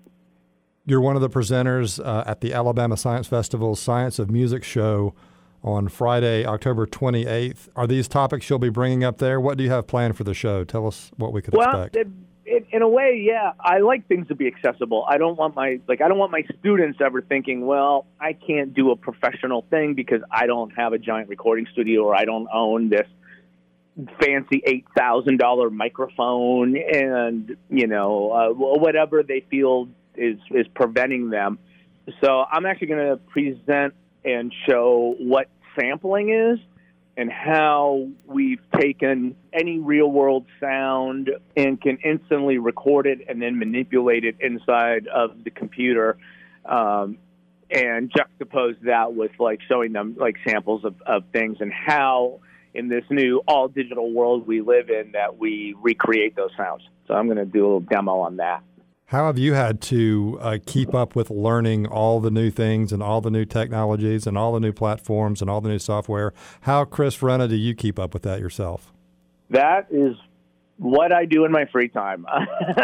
[0.90, 5.14] You're one of the presenters uh, at the Alabama Science Festival Science of Music show
[5.62, 7.68] on Friday, October 28th.
[7.76, 9.40] Are these topics you'll be bringing up there?
[9.40, 10.64] What do you have planned for the show?
[10.64, 11.94] Tell us what we could well, expect.
[11.94, 12.08] It,
[12.44, 15.06] it, in a way, yeah, I like things to be accessible.
[15.08, 18.74] I don't want my like I don't want my students ever thinking, well, I can't
[18.74, 22.48] do a professional thing because I don't have a giant recording studio or I don't
[22.52, 23.06] own this
[24.20, 31.30] fancy eight thousand dollar microphone and you know uh, whatever they feel is is preventing
[31.30, 31.58] them.
[32.20, 33.94] So I'm actually going to present
[34.24, 36.58] and show what sampling is
[37.16, 43.58] and how we've taken any real world sound and can instantly record it and then
[43.58, 46.16] manipulate it inside of the computer
[46.64, 47.18] um,
[47.70, 52.40] and juxtapose that with like showing them like samples of, of things and how
[52.74, 56.82] in this new all digital world we live in that we recreate those sounds.
[57.06, 58.62] So I'm going to do a little demo on that.
[59.10, 63.02] How have you had to uh, keep up with learning all the new things and
[63.02, 66.32] all the new technologies and all the new platforms and all the new software?
[66.60, 68.92] How, Chris Vrenna, do you keep up with that yourself?
[69.50, 70.14] That is
[70.76, 72.24] what I do in my free time.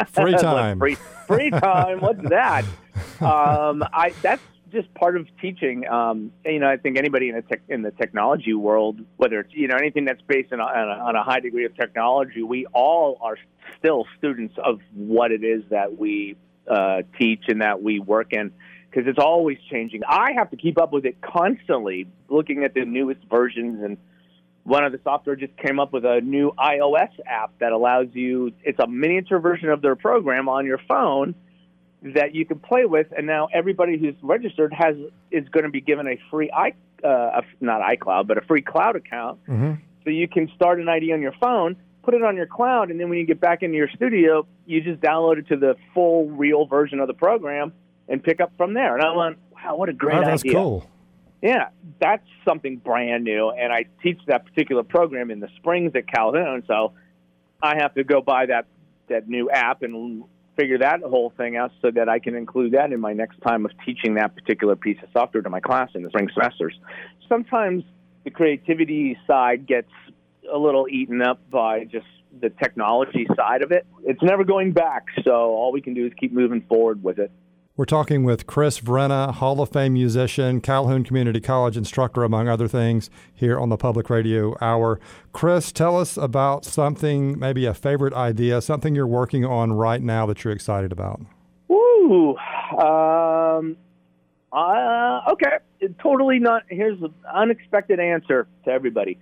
[0.08, 0.80] Free time.
[0.80, 0.96] free,
[1.28, 2.00] free time.
[2.00, 2.64] What's that?
[3.20, 4.42] Um, I that's
[4.76, 5.88] just part of teaching.
[5.88, 9.52] Um, you know, I think anybody in the tech, in the technology world, whether it's
[9.52, 13.18] you know anything that's based on a, on a high degree of technology, we all
[13.20, 13.36] are
[13.78, 16.36] still students of what it is that we
[16.70, 18.52] uh, teach and that we work in
[18.90, 20.02] because it's always changing.
[20.08, 23.96] I have to keep up with it constantly, looking at the newest versions and
[24.64, 28.52] one of the software just came up with a new iOS app that allows you
[28.64, 31.36] it's a miniature version of their program on your phone
[32.14, 34.96] that you can play with and now everybody who's registered has
[35.30, 36.72] is going to be given a free i
[37.06, 39.38] uh, not iCloud but a free cloud account.
[39.46, 39.74] Mm-hmm.
[40.04, 42.98] so you can start an ID on your phone put it on your cloud and
[43.00, 46.28] then when you get back into your studio you just download it to the full
[46.30, 47.72] real version of the program
[48.08, 48.96] and pick up from there.
[48.96, 50.52] And I went wow what a great oh, that's idea.
[50.52, 50.90] cool.
[51.42, 51.68] Yeah,
[52.00, 56.64] that's something brand new, and I teach that particular program in the Springs at Calhoun,
[56.66, 56.94] so
[57.62, 58.66] I have to go buy that
[59.08, 60.24] that new app and
[60.56, 63.64] figure that whole thing out so that I can include that in my next time
[63.64, 66.78] of teaching that particular piece of software to my class in the spring semesters.
[67.28, 67.84] Sometimes
[68.24, 69.90] the creativity side gets
[70.52, 72.06] a little eaten up by just
[72.40, 73.86] the technology side of it.
[74.04, 77.30] It's never going back, so all we can do is keep moving forward with it.
[77.78, 82.68] We're talking with Chris Vrenna, Hall of Fame musician, Calhoun Community College instructor, among other
[82.68, 84.98] things, here on the Public Radio Hour.
[85.34, 90.24] Chris, tell us about something, maybe a favorite idea, something you're working on right now
[90.24, 91.20] that you're excited about.
[91.68, 92.38] Woo!
[92.78, 93.76] Um,
[94.54, 95.58] uh, okay,
[96.02, 96.62] totally not.
[96.70, 99.18] Here's an unexpected answer to everybody.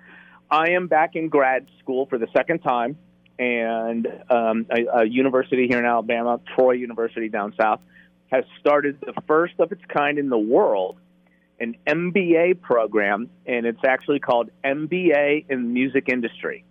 [0.48, 2.98] I am back in grad school for the second time,
[3.36, 7.80] and um, a, a university here in Alabama, Troy University down south
[8.30, 10.96] has started the first of its kind in the world,
[11.60, 16.64] an MBA program, and it's actually called MBA in Music Industry.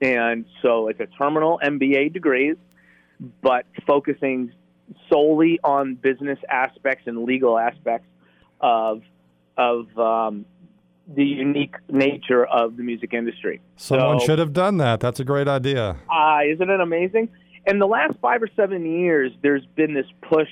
[0.00, 2.54] And so it's a terminal MBA degree,
[3.42, 4.52] but focusing
[5.12, 8.06] solely on business aspects and legal aspects
[8.60, 9.02] of
[9.56, 10.46] of um,
[11.14, 13.60] the unique nature of the music industry.
[13.76, 15.00] Someone So- should have done that.
[15.00, 15.96] That's a great idea.
[16.08, 17.28] uh, isn't it amazing?
[17.66, 20.48] In the last five or seven years, there's been this push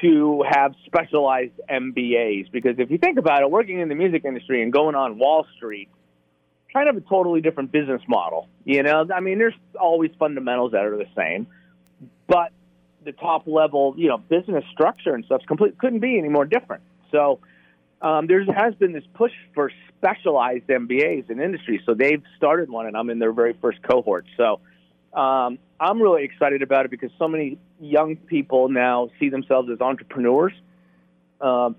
[0.00, 4.62] to have specialized MBAs because if you think about it, working in the music industry
[4.62, 5.88] and going on Wall Street,
[6.72, 8.48] kind of a totally different business model.
[8.64, 11.46] You know, I mean, there's always fundamentals that are the same,
[12.26, 12.52] but
[13.04, 16.82] the top level, you know, business structure and stuff complete couldn't be any more different.
[17.10, 17.40] So
[18.00, 21.82] um, there has been this push for specialized MBAs in industry.
[21.86, 24.26] So they've started one, and I'm in their very first cohort.
[24.36, 24.60] So
[25.14, 29.80] um, I'm really excited about it because so many young people now see themselves as
[29.80, 30.52] entrepreneurs.
[31.40, 31.76] Um,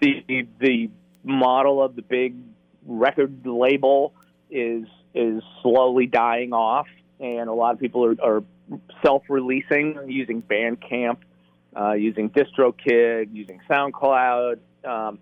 [0.00, 0.90] the the
[1.22, 2.34] model of the big
[2.86, 4.14] record label
[4.50, 6.88] is is slowly dying off,
[7.20, 8.42] and a lot of people are, are
[9.04, 11.18] self-releasing using Bandcamp,
[11.78, 15.18] uh, using DistroKid, using SoundCloud, um,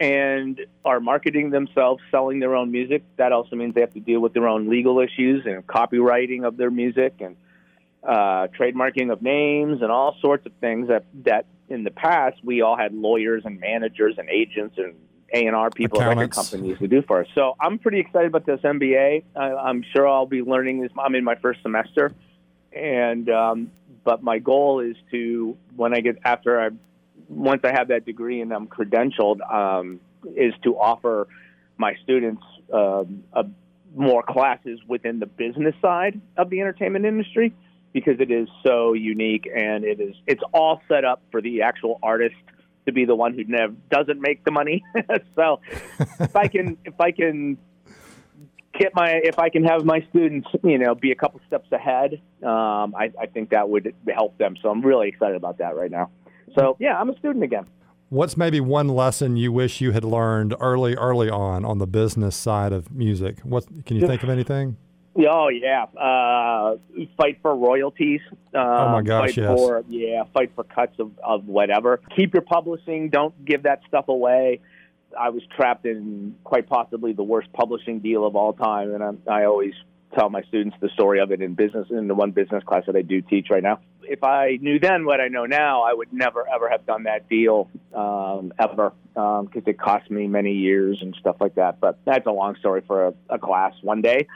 [0.00, 3.02] and are marketing themselves, selling their own music.
[3.16, 6.56] That also means they have to deal with their own legal issues and copywriting of
[6.56, 7.36] their music and
[8.04, 12.62] uh, trademarking of names and all sorts of things that that in the past we
[12.62, 14.94] all had lawyers and managers and agents and
[15.34, 17.26] A and R people, record companies to do for us.
[17.34, 19.24] So I'm pretty excited about this MBA.
[19.34, 20.92] I, I'm sure I'll be learning this.
[20.96, 22.14] I'm in my first semester,
[22.72, 23.72] and um,
[24.04, 26.70] but my goal is to when I get after I
[27.28, 30.00] once I have that degree and I'm credentialed, um,
[30.36, 31.28] is to offer
[31.76, 33.44] my students um, a,
[33.94, 37.54] more classes within the business side of the entertainment industry
[37.92, 41.98] because it is so unique and it is it's all set up for the actual
[42.02, 42.34] artist
[42.86, 44.84] to be the one who never doesn't make the money.
[45.36, 45.60] so
[46.20, 47.58] if I can if I can
[48.78, 52.20] get my if I can have my students you know be a couple steps ahead,
[52.42, 54.56] um, I, I think that would help them.
[54.62, 56.10] So I'm really excited about that right now.
[56.54, 57.66] So yeah, I'm a student again.
[58.10, 62.36] What's maybe one lesson you wish you had learned early, early on on the business
[62.36, 63.40] side of music?
[63.40, 64.76] What can you think of anything?
[65.16, 66.76] Oh yeah, uh,
[67.16, 68.20] fight for royalties.
[68.54, 69.58] Um, Oh, my gosh, fight yes.
[69.58, 72.00] For, yeah, fight for cuts of, of whatever.
[72.16, 73.10] Keep your publishing.
[73.10, 74.60] Don't give that stuff away.
[75.18, 79.22] I was trapped in quite possibly the worst publishing deal of all time, and I'm,
[79.28, 79.74] I always
[80.16, 82.96] tell my students the story of it in business in the one business class that
[82.96, 83.80] I do teach right now.
[84.08, 87.28] If I knew then what I know now, I would never ever have done that
[87.28, 91.80] deal um, ever because it cost me many years and stuff like that.
[91.80, 94.26] But that's a long story for a, a class one day.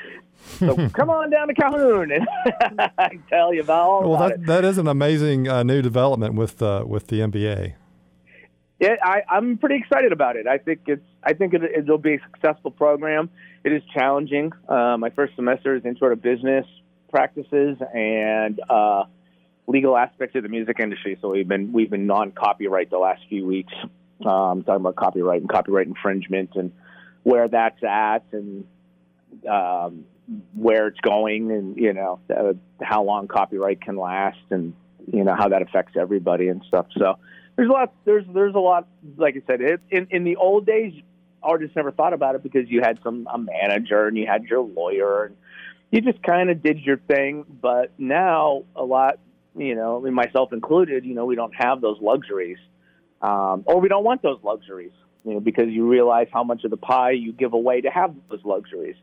[0.59, 2.27] So come on down to Calhoun and
[2.99, 4.47] I tell you about all Well, about that it.
[4.47, 7.75] that is an amazing uh, new development with uh, with the MBA.
[8.81, 10.49] Yeah, I, I'm pretty excited about it.
[10.49, 13.31] I think it's I think it, it'll be a successful program.
[13.63, 14.51] It is challenging.
[14.69, 16.67] Uh, my first semester is intro to business
[17.09, 19.05] practices and uh,
[19.67, 21.19] legal aspects of the music industry.
[21.21, 23.73] So we've been we've been non copyright the last few weeks,
[24.25, 26.73] um, talking about copyright and copyright infringement and
[27.23, 28.65] where that's at and
[29.49, 30.05] um,
[30.55, 34.75] where it's going and you know uh, how long copyright can last and
[35.13, 36.87] you know how that affects everybody and stuff.
[36.97, 37.19] So
[37.57, 37.93] there's a lot.
[38.05, 38.89] There's there's a lot.
[39.17, 40.93] Like I said, it, in in the old days,
[41.43, 44.61] artists never thought about it because you had some a manager and you had your
[44.61, 45.37] lawyer and
[45.91, 47.45] you just kind of did your thing.
[47.61, 49.19] But now a lot,
[49.57, 52.59] you know, myself included, you know, we don't have those luxuries,
[53.21, 54.93] um, or we don't want those luxuries,
[55.25, 58.15] you know, because you realize how much of the pie you give away to have
[58.31, 58.97] those luxuries.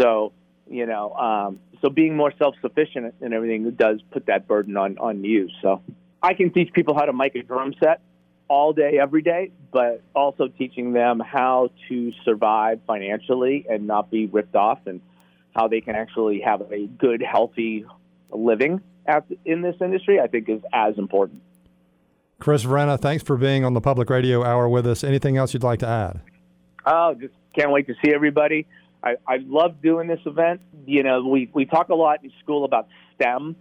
[0.00, 0.32] So
[0.70, 5.24] you know, um, so being more self-sufficient and everything does put that burden on on
[5.24, 5.48] you.
[5.60, 5.82] So
[6.22, 8.00] I can teach people how to mic a drum set
[8.46, 14.26] all day, every day, but also teaching them how to survive financially and not be
[14.26, 15.00] ripped off, and
[15.54, 17.84] how they can actually have a good, healthy
[18.30, 18.80] living
[19.44, 20.20] in this industry.
[20.20, 21.42] I think is as important.
[22.38, 25.04] Chris Vrenna, thanks for being on the Public Radio Hour with us.
[25.04, 26.20] Anything else you'd like to add?
[26.86, 28.66] Oh, just can't wait to see everybody.
[29.02, 30.62] I, I love doing this event.
[30.86, 33.56] You know, we, we talk a lot in school about STEM,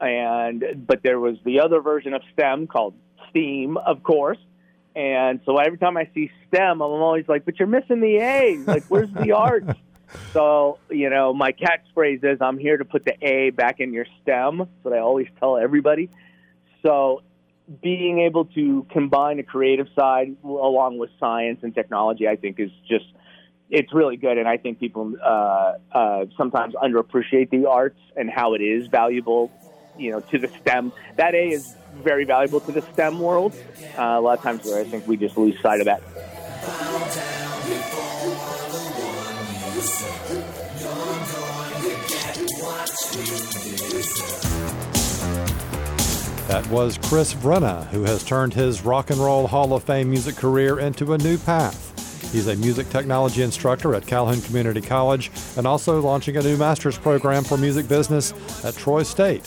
[0.00, 2.94] and but there was the other version of STEM called
[3.30, 4.38] STEAM, of course.
[4.96, 8.58] And so every time I see STEM, I'm always like, "But you're missing the A.
[8.58, 9.72] Like, where's the arts?"
[10.32, 14.06] So you know, my catchphrase is, "I'm here to put the A back in your
[14.22, 16.10] STEM." That's what I always tell everybody.
[16.82, 17.22] So
[17.82, 22.70] being able to combine a creative side along with science and technology, I think, is
[22.88, 23.06] just
[23.70, 24.38] it's really good.
[24.38, 29.50] And I think people uh, uh, sometimes underappreciate the arts and how it is valuable,
[29.98, 30.92] you know, to the STEM.
[31.16, 33.54] That A is very valuable to the STEM world.
[33.98, 36.02] Uh, a lot of times where I think we just lose sight of that.
[46.48, 50.36] That was Chris Vrenna, who has turned his Rock and Roll Hall of Fame music
[50.36, 52.32] career into a new path.
[52.32, 56.98] He's a music technology instructor at Calhoun Community College and also launching a new master's
[56.98, 58.32] program for music business
[58.64, 59.42] at Troy State.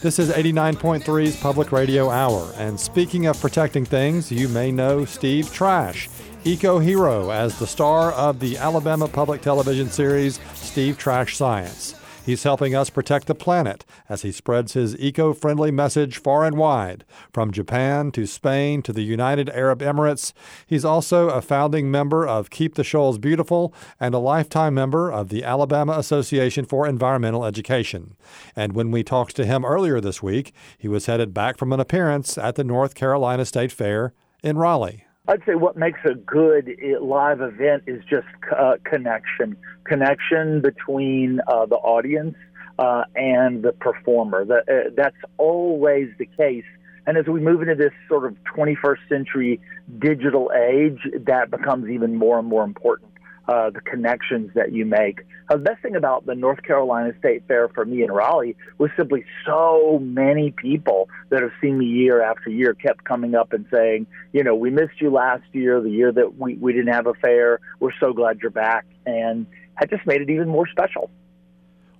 [0.00, 5.52] This is 89.3's Public Radio Hour, and speaking of protecting things, you may know Steve
[5.52, 6.08] Trash,
[6.48, 11.94] eco hero, as the star of the Alabama Public Television series Steve Trash Science.
[12.24, 16.56] He's helping us protect the planet as he spreads his eco friendly message far and
[16.56, 20.32] wide, from Japan to Spain to the United Arab Emirates.
[20.66, 25.28] He's also a founding member of Keep the Shoals Beautiful and a lifetime member of
[25.28, 28.16] the Alabama Association for Environmental Education.
[28.56, 31.80] And when we talked to him earlier this week, he was headed back from an
[31.80, 35.04] appearance at the North Carolina State Fair in Raleigh.
[35.28, 38.26] I'd say what makes a good eh, live event is just
[38.58, 42.34] uh, connection, connection between uh, the audience
[42.78, 44.46] uh, and the performer.
[44.50, 46.64] Uh, that's always the case.
[47.06, 49.60] And as we move into this sort of 21st century
[49.98, 53.07] digital age, that becomes even more and more important
[53.48, 55.20] uh, the connections that you make.
[55.48, 58.90] Uh, the best thing about the North Carolina State Fair for me in Raleigh was
[58.96, 63.64] simply so many people that have seen me year after year kept coming up and
[63.72, 67.06] saying, you know, we missed you last year, the year that we, we didn't have
[67.06, 67.58] a fair.
[67.80, 68.84] We're so glad you're back.
[69.06, 69.46] And
[69.80, 71.10] that just made it even more special.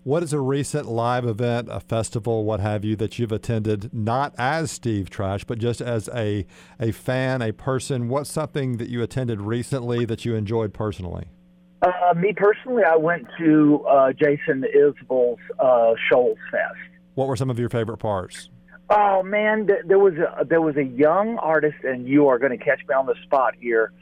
[0.04, 4.34] What is a recent live event, a festival, what have you, that you've attended, not
[4.38, 6.46] as Steve Trash, but just as a,
[6.78, 8.08] a fan, a person?
[8.08, 11.28] What's something that you attended recently that you enjoyed personally?
[11.80, 16.74] Uh, me personally, I went to uh, Jason Isbell's uh, Shoals Fest.
[17.14, 18.50] What were some of your favorite parts?
[18.90, 22.56] Oh man, th- there was a there was a young artist, and you are going
[22.56, 23.92] to catch me on the spot here.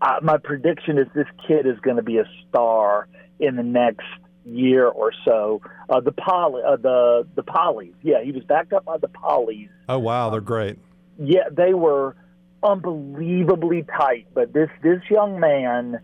[0.00, 3.08] Uh, my prediction is this kid is going to be a star
[3.40, 4.04] in the next
[4.44, 5.62] year or so.
[5.88, 9.70] Uh, the poly, uh, the the Pollies, yeah, he was backed up by the Pollies.
[9.88, 10.78] Oh wow, they're great.
[11.18, 12.14] Yeah, they were
[12.62, 14.26] unbelievably tight.
[14.34, 15.98] But this this young man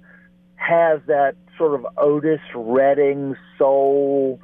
[0.63, 4.41] has that sort of Otis Redding soul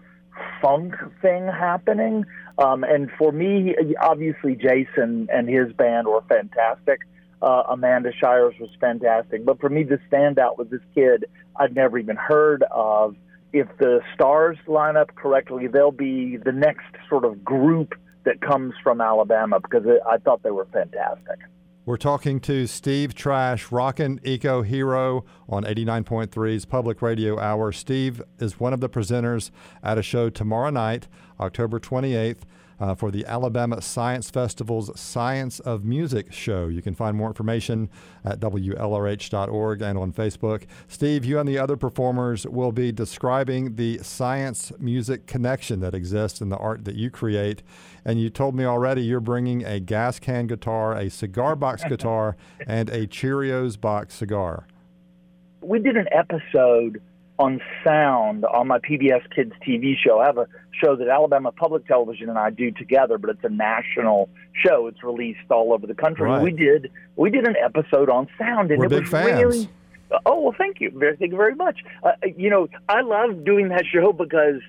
[0.60, 2.24] funk thing happening.
[2.58, 7.00] Um, and for me, obviously, Jason and his band were fantastic.
[7.40, 9.44] Uh, Amanda Shires was fantastic.
[9.44, 11.24] But for me, the standout was this kid
[11.56, 13.16] I'd never even heard of.
[13.52, 17.94] If the stars line up correctly, they'll be the next sort of group
[18.24, 21.38] that comes from Alabama because I thought they were fantastic.
[21.88, 27.72] We're talking to Steve Trash, Rockin' Eco Hero on 89.3's Public Radio Hour.
[27.72, 29.50] Steve is one of the presenters
[29.82, 31.08] at a show tomorrow night,
[31.40, 32.40] October 28th
[32.80, 36.68] uh, for the Alabama Science Festival's Science of Music show.
[36.68, 37.90] You can find more information
[38.24, 40.64] at WLRH.org and on Facebook.
[40.86, 46.40] Steve, you and the other performers will be describing the science music connection that exists
[46.40, 47.62] in the art that you create.
[48.04, 52.36] And you told me already you're bringing a gas can guitar, a cigar box guitar,
[52.66, 54.66] and a Cheerios box cigar.
[55.60, 57.02] We did an episode
[57.38, 60.18] on sound on my PBS Kids TV show.
[60.20, 60.46] I have a
[60.82, 64.28] show that Alabama Public Television and I do together, but it's a national
[64.64, 64.86] show.
[64.88, 66.28] It's released all over the country.
[66.28, 66.42] Right.
[66.42, 69.40] We did we did an episode on sound, and We're it big was fans.
[69.40, 69.68] really.
[70.24, 71.80] Oh well, thank you, very, thank you very much.
[72.02, 74.60] Uh, you know, I love doing that show because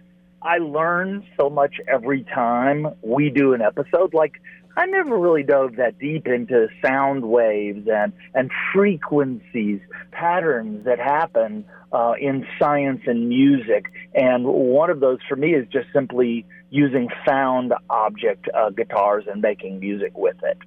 [0.41, 4.13] I learn so much every time we do an episode.
[4.13, 4.34] Like
[4.78, 11.65] I never really dove that deep into sound waves and and frequencies, patterns that happen
[11.91, 13.86] uh, in science and music.
[14.13, 19.41] And one of those for me is just simply using found object uh, guitars and
[19.41, 20.57] making music with it.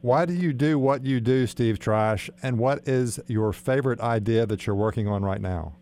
[0.00, 2.28] Why do you do what you do, Steve Trash?
[2.42, 5.76] And what is your favorite idea that you're working on right now?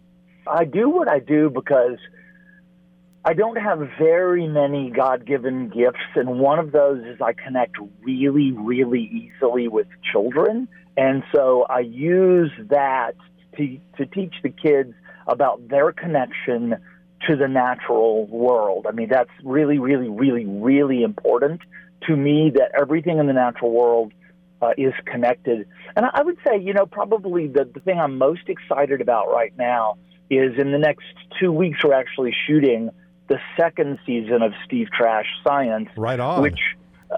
[0.47, 1.99] I do what I do because
[3.25, 7.77] I don't have very many God given gifts, and one of those is I connect
[8.03, 10.67] really, really easily with children.
[10.97, 13.15] And so I use that
[13.57, 14.95] to, to teach the kids
[15.29, 16.75] about their connection
[17.29, 18.87] to the natural world.
[18.89, 21.61] I mean, that's really, really, really, really important
[22.09, 24.13] to me that everything in the natural world
[24.61, 25.69] uh, is connected.
[25.95, 29.57] And I would say, you know, probably the, the thing I'm most excited about right
[29.57, 29.99] now
[30.29, 31.07] is in the next
[31.39, 32.91] two weeks, we're actually shooting
[33.33, 35.89] the second season of Steve Trash Science.
[35.97, 36.43] Right on.
[36.43, 36.61] Which,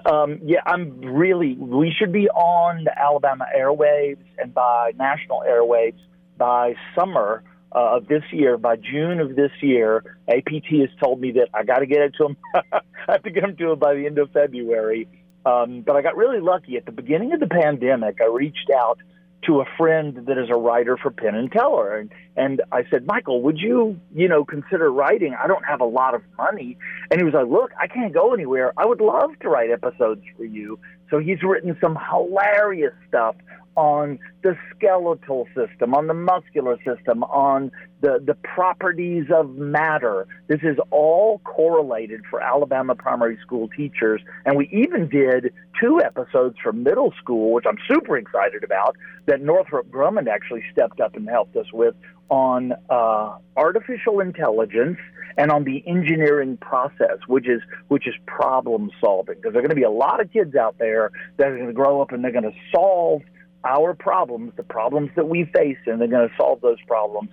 [0.09, 5.99] um, yeah, I'm really, we should be on the Alabama airwaves and by national airwaves
[6.37, 7.43] by summer
[7.73, 10.17] uh, of this year, by June of this year.
[10.29, 12.37] APT has told me that I got to get it to them.
[12.71, 15.09] I have to get them to them by the end of February.
[15.45, 16.77] Um, but I got really lucky.
[16.77, 18.99] At the beginning of the pandemic, I reached out
[19.45, 23.05] to a friend that is a writer for Penn and Teller, and and I said,
[23.05, 25.35] Michael, would you you know consider writing?
[25.41, 26.77] I don't have a lot of money,
[27.11, 28.73] and he was like, Look, I can't go anywhere.
[28.77, 30.79] I would love to write episodes for you.
[31.09, 33.35] So he's written some hilarious stuff
[33.75, 37.71] on the skeletal system, on the muscular system, on
[38.01, 40.27] the, the properties of matter.
[40.47, 44.21] This is all correlated for Alabama primary school teachers.
[44.45, 48.95] And we even did two episodes for middle school, which I'm super excited about,
[49.25, 51.95] that Northrop Grumman actually stepped up and helped us with
[52.29, 54.97] on uh, artificial intelligence
[55.37, 59.35] and on the engineering process, which is which is problem solving.
[59.35, 61.67] Because there are going to be a lot of kids out there that are going
[61.67, 63.21] to grow up and they're going to solve
[63.65, 67.29] our problems, the problems that we face, and they're going to solve those problems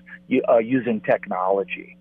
[0.49, 1.97] uh, using technology.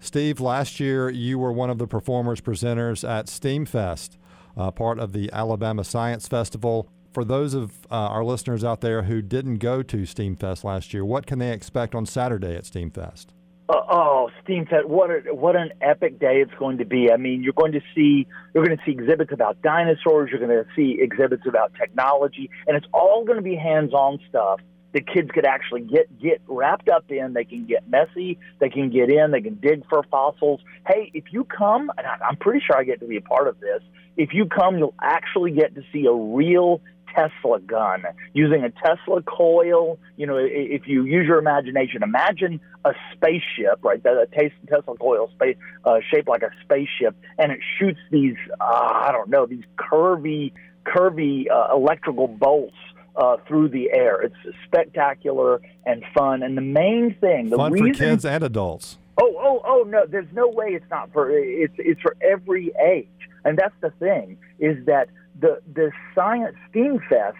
[0.00, 4.18] Steve, last year you were one of the performers, presenters at STEAMFest,
[4.56, 6.88] uh, part of the Alabama Science Festival.
[7.12, 11.04] For those of uh, our listeners out there who didn't go to STEAMFest last year,
[11.04, 13.26] what can they expect on Saturday at STEAMFest?
[13.66, 14.84] Uh, oh, STEAMFest!
[14.84, 17.10] What a, what an epic day it's going to be.
[17.10, 20.28] I mean, you're going to see you're going to see exhibits about dinosaurs.
[20.30, 24.60] You're going to see exhibits about technology, and it's all going to be hands-on stuff
[24.92, 27.32] that kids could actually get get wrapped up in.
[27.32, 28.38] They can get messy.
[28.58, 29.30] They can get in.
[29.30, 30.60] They can dig for fossils.
[30.86, 33.60] Hey, if you come, and I'm pretty sure I get to be a part of
[33.60, 33.80] this.
[34.18, 36.82] If you come, you'll actually get to see a real
[37.14, 39.98] Tesla gun using a Tesla coil.
[40.16, 44.02] You know, if you use your imagination, imagine a spaceship, right?
[44.02, 48.64] That a Tesla coil space uh, shaped like a spaceship, and it shoots these, uh,
[48.64, 50.52] I don't know, these curvy,
[50.84, 52.76] curvy uh, electrical bolts
[53.16, 54.20] uh, through the air.
[54.22, 56.42] It's spectacular and fun.
[56.42, 58.98] And the main thing, the fun reason, for kids and adults.
[59.20, 60.04] Oh, oh, oh no!
[60.08, 63.06] There's no way it's not for it's it's for every age,
[63.44, 65.08] and that's the thing is that
[65.38, 67.36] the the science STEAM Fest,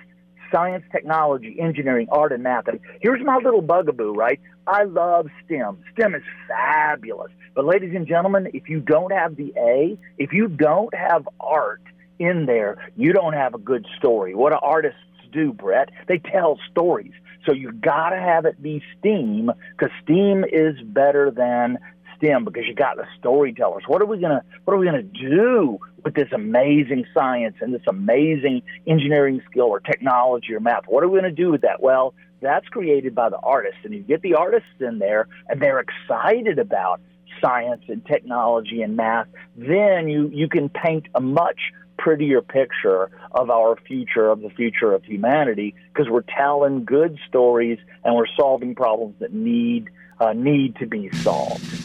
[0.53, 2.69] science, technology, engineering, art, and math.
[2.69, 4.41] And here's my little bugaboo, right?
[4.67, 5.79] I love STEM.
[5.93, 7.31] STEM is fabulous.
[7.55, 11.83] But ladies and gentlemen, if you don't have the A, if you don't have art
[12.19, 14.35] in there, you don't have a good story.
[14.35, 14.99] What do artists
[15.33, 15.91] do, Brett?
[16.09, 17.13] They tell stories.
[17.47, 21.79] So you've got to have it be STEAM because STEAM is better than
[22.25, 23.85] Because you got the storytellers.
[23.87, 27.83] What are we gonna What are we gonna do with this amazing science and this
[27.87, 30.85] amazing engineering skill or technology or math?
[30.87, 31.83] What are we gonna do with that?
[31.83, 35.81] Well, that's created by the artists, and you get the artists in there, and they're
[35.81, 37.01] excited about
[37.43, 39.27] science and technology and math.
[39.57, 41.61] Then you you can paint a much
[41.99, 47.79] prettier picture of our future, of the future of humanity, because we're telling good stories
[48.03, 51.84] and we're solving problems that need uh, need to be solved.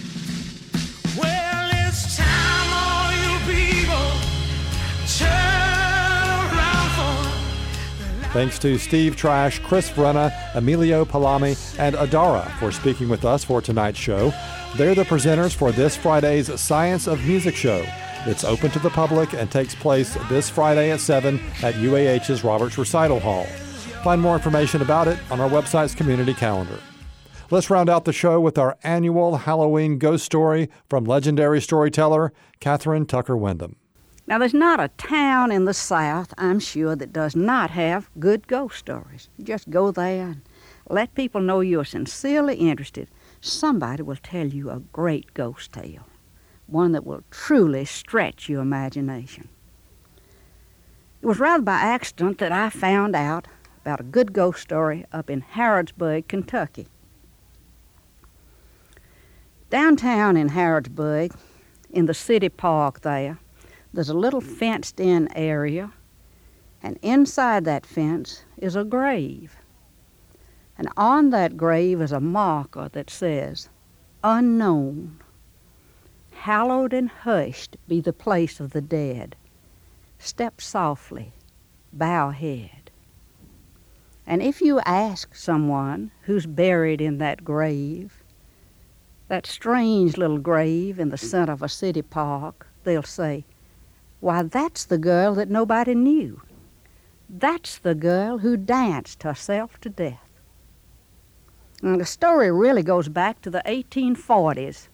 [8.31, 13.59] Thanks to Steve Trash, Chris Vrenna, Emilio Palame, and Adara for speaking with us for
[13.59, 14.31] tonight's show.
[14.77, 17.83] They're the presenters for this Friday's Science of Music show.
[18.27, 22.77] It's open to the public and takes place this Friday at 7 at UAH's Roberts
[22.77, 23.45] Recital Hall.
[24.03, 26.79] Find more information about it on our website's community calendar.
[27.51, 32.31] Let's round out the show with our annual Halloween ghost story from legendary storyteller
[32.61, 33.75] Kathryn Tucker Windham.
[34.27, 38.47] Now, there's not a town in the South, I'm sure, that does not have good
[38.47, 39.29] ghost stories.
[39.35, 40.41] You just go there and
[40.91, 43.09] let people know you're sincerely interested.
[43.41, 46.05] Somebody will tell you a great ghost tale,
[46.67, 49.49] one that will truly stretch your imagination.
[51.23, 53.47] It was rather by accident that I found out
[53.81, 56.85] about a good ghost story up in Harrodsburg, Kentucky.
[59.69, 61.31] Downtown in Harrodsburg,
[61.91, 63.37] in the city park there,
[63.93, 65.91] there's a little fenced in area,
[66.81, 69.55] and inside that fence is a grave.
[70.77, 73.69] And on that grave is a marker that says,
[74.23, 75.19] Unknown.
[76.31, 79.35] Hallowed and hushed be the place of the dead.
[80.17, 81.33] Step softly,
[81.93, 82.89] bow head.
[84.25, 88.18] And if you ask someone who's buried in that grave,
[89.29, 91.23] that strange little grave in the mm.
[91.23, 93.45] center of a city park, they'll say,
[94.19, 96.41] why, that's the girl that nobody knew.
[97.29, 100.29] That's the girl who danced herself to death.
[101.81, 104.89] And the story really goes back to the 1840s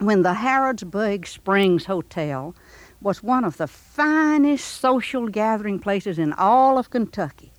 [0.00, 2.54] when the Harrodsburg Springs Hotel
[3.00, 7.52] was one of the finest social gathering places in all of Kentucky.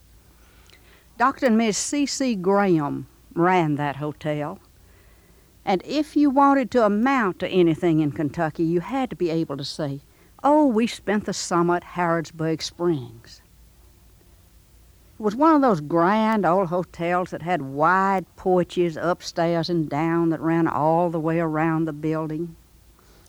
[1.18, 1.46] Dr.
[1.46, 2.36] and Miss C.C.
[2.36, 4.60] Graham ran that hotel.
[5.68, 9.58] And if you wanted to amount to anything in Kentucky, you had to be able
[9.58, 10.02] to say,
[10.44, 13.42] Oh, we spent the summer at Harrodsburg Springs.
[15.20, 20.30] It was one of those grand old hotels that had wide porches upstairs and down
[20.30, 22.56] that ran all the way around the building.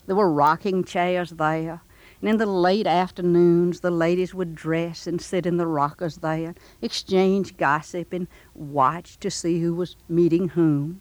[0.04, 1.80] There were rocking chairs there,
[2.20, 6.54] and in the late afternoons the ladies would dress and sit in the rockers there,
[6.82, 11.00] exchange gossip, and watch to see who was meeting whom.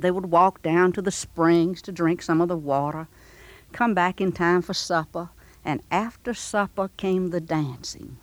[0.00, 3.08] They would walk down to the springs to drink some of the water,
[3.72, 5.30] come back in time for supper,
[5.64, 8.18] and after supper came the dancing.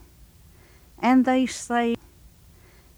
[0.99, 1.95] And they say,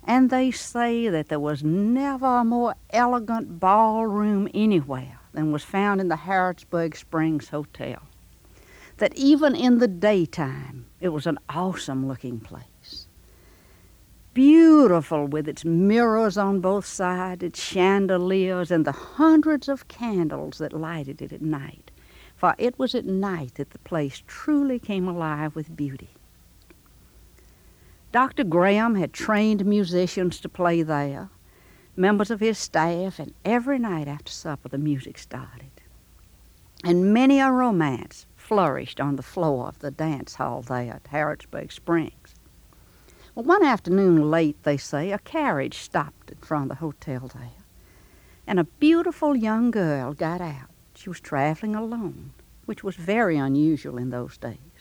[0.04, 6.02] and they say that there was never a more elegant ballroom anywhere than was found
[6.02, 8.02] in the Harrodsburg Springs Hotel.
[8.98, 13.08] That even in the daytime, it was an awesome looking place.
[14.34, 20.74] Beautiful with its mirrors on both sides, its chandeliers, and the hundreds of candles that
[20.74, 21.92] lighted it at night.
[22.36, 26.10] For it was at night that the place truly came alive with beauty.
[28.12, 28.44] Dr.
[28.44, 31.30] Graham had trained musicians to play there,
[31.96, 35.72] members of his staff, and every night after supper the music started.
[36.84, 41.72] And many a romance flourished on the floor of the dance hall there at Harrodsburg
[41.72, 42.23] Springs.
[43.36, 47.66] Well, one afternoon late, they say, a carriage stopped in front of the hotel there,
[48.46, 50.70] and a beautiful young girl got out.
[50.96, 52.34] She was traveling alone,
[52.66, 54.74] which was very unusual in those days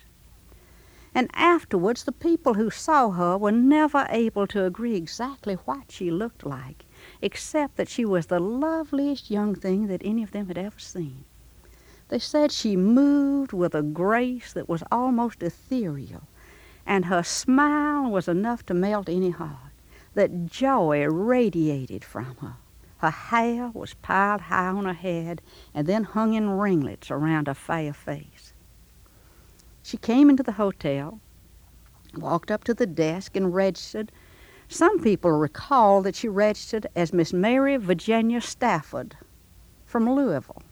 [1.15, 6.11] and afterwards the people who saw her were never able to agree exactly what she
[6.11, 6.87] looked like,
[7.21, 11.25] except that she was the loveliest young thing that any of them had ever seen.
[12.09, 16.23] They said she moved with a grace that was almost ethereal,
[16.87, 19.72] and her smile was enough to melt any heart,
[20.14, 22.57] that joy radiated from her.
[22.99, 25.43] Her hair was piled high on her head
[25.74, 28.53] and then hung in ringlets around her fair face.
[29.83, 31.20] She came into the hotel,
[32.14, 34.12] walked up to the desk, and registered.
[34.68, 39.16] Some people recall that she registered as Miss Mary Virginia Stafford
[39.85, 40.62] from Louisville.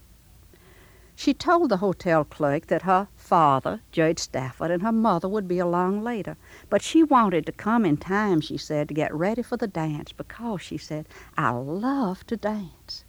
[1.20, 5.58] She told the hotel clerk that her father, Judge Stafford, and her mother would be
[5.58, 6.38] along later,
[6.70, 10.12] but she wanted to come in time, she said, to get ready for the dance
[10.12, 11.06] because, she said,
[11.36, 13.04] I love to dance.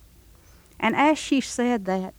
[0.78, 2.14] And as she said that,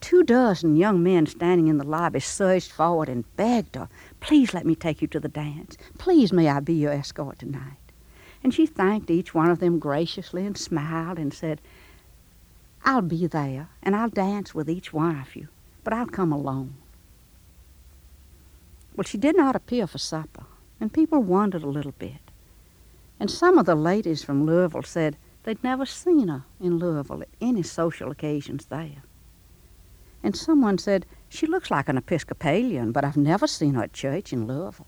[0.00, 3.88] Two dozen young men standing in the lobby surged forward and begged her,
[4.18, 5.76] Please let me take you to the dance.
[5.96, 7.92] Please may I be your escort tonight.
[8.42, 11.60] And she thanked each one of them graciously and smiled and said,
[12.86, 15.48] I'll be there and I'll dance with each one of you,
[15.82, 16.74] but I'll come alone.
[18.94, 20.46] Well, she did not appear for supper,
[20.80, 22.30] and people wondered a little bit.
[23.18, 27.28] And some of the ladies from Louisville said they'd never seen her in Louisville at
[27.40, 29.02] any social occasions there.
[30.22, 34.32] And someone said, She looks like an Episcopalian, but I've never seen her at church
[34.32, 34.86] in Louisville.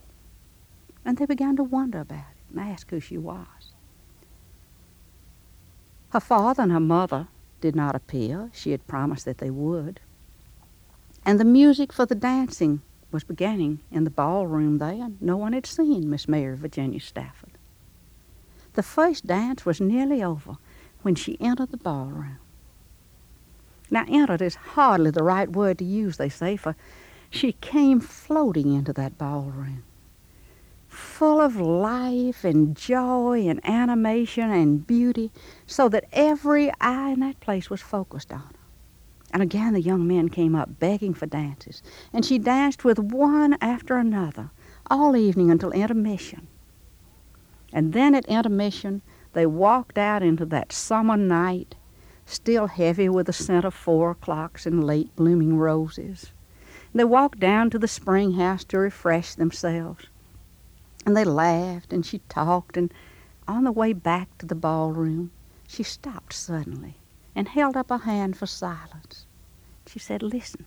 [1.05, 3.72] And they began to wonder about it and ask who she was.
[6.11, 7.26] Her father and her mother
[7.61, 8.50] did not appear.
[8.52, 10.00] She had promised that they would.
[11.24, 15.09] And the music for the dancing was beginning in the ballroom there.
[15.20, 17.52] No one had seen Miss Mary Virginia Stafford.
[18.74, 20.56] The first dance was nearly over
[21.02, 22.38] when she entered the ballroom.
[23.90, 26.76] Now, entered is hardly the right word to use, they say, for
[27.30, 29.82] she came floating into that ballroom,
[30.99, 35.30] full of life and joy and animation and beauty,
[35.66, 38.53] so that every eye in that place was focused on her.
[39.32, 41.82] And again the young men came up begging for dances,
[42.12, 44.51] and she danced with one after another
[44.90, 46.49] all evening until intermission.
[47.72, 49.03] And then at intermission,
[49.34, 51.74] they walked out into that summer night
[52.26, 56.32] still heavy with the scent of four o'clocks and late blooming roses.
[56.94, 60.07] They walked down to the spring house to refresh themselves.
[61.09, 62.92] And they laughed and she talked, and
[63.48, 65.30] on the way back to the ballroom,
[65.66, 66.96] she stopped suddenly
[67.34, 69.24] and held up a hand for silence.
[69.86, 70.66] She said, Listen,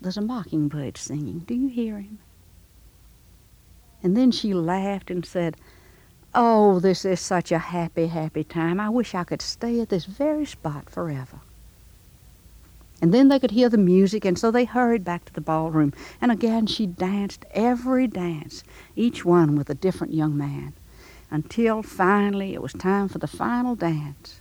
[0.00, 1.40] there's a mockingbird singing.
[1.40, 2.20] Do you hear him?
[4.02, 5.58] And then she laughed and said,
[6.34, 8.80] Oh, this is such a happy, happy time.
[8.80, 11.40] I wish I could stay at this very spot forever.
[13.02, 15.92] And then they could hear the music, and so they hurried back to the ballroom.
[16.20, 18.64] And again she danced every dance,
[18.96, 20.72] each one with a different young man,
[21.30, 24.40] until finally it was time for the final dance.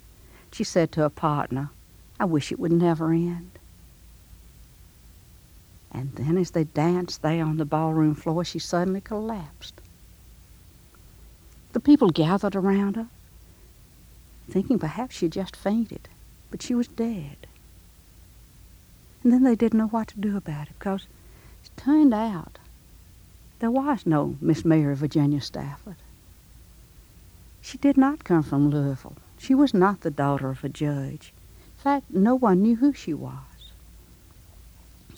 [0.51, 1.71] She said to her partner,
[2.19, 3.51] I wish it would never end.
[5.91, 9.81] And then as they danced there on the ballroom floor, she suddenly collapsed.
[11.73, 13.07] The people gathered around her,
[14.49, 16.07] thinking perhaps she had just fainted,
[16.51, 17.47] but she was dead.
[19.23, 21.07] And then they didn't know what to do about it because
[21.63, 22.59] It turned out
[23.59, 25.95] there was no Miss Mary Virginia Stafford.
[27.61, 29.15] She did not come from Louisville.
[29.37, 31.31] She was not the daughter of a judge.
[31.77, 33.71] In fact, no one knew who she was.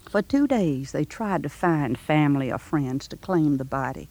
[0.08, 4.08] For two days they tried to find family or friends to claim the body.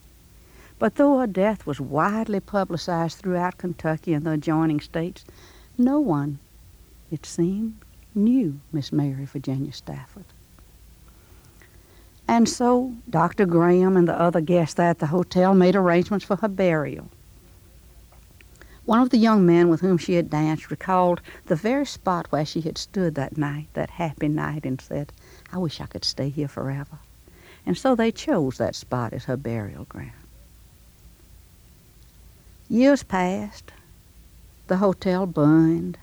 [0.81, 5.25] But though her death was widely publicized throughout Kentucky and the adjoining states,
[5.79, 6.41] no one,
[7.13, 7.77] it seemed,
[8.15, 10.25] knew Miss Mary Virginia Stafford.
[12.27, 13.47] And so Dr.
[13.47, 17.09] Graham and the other guests at the hotel made arrangements for her burial.
[18.87, 22.45] One of the young men with whom she had danced recalled the very spot where
[22.45, 25.13] she had stood that night, that happy night, and said,
[25.53, 26.99] I wish I could stay here forever.
[27.65, 30.13] And so they chose that spot as her burial ground.
[32.69, 33.73] Years passed.
[34.67, 35.99] The hotel burned.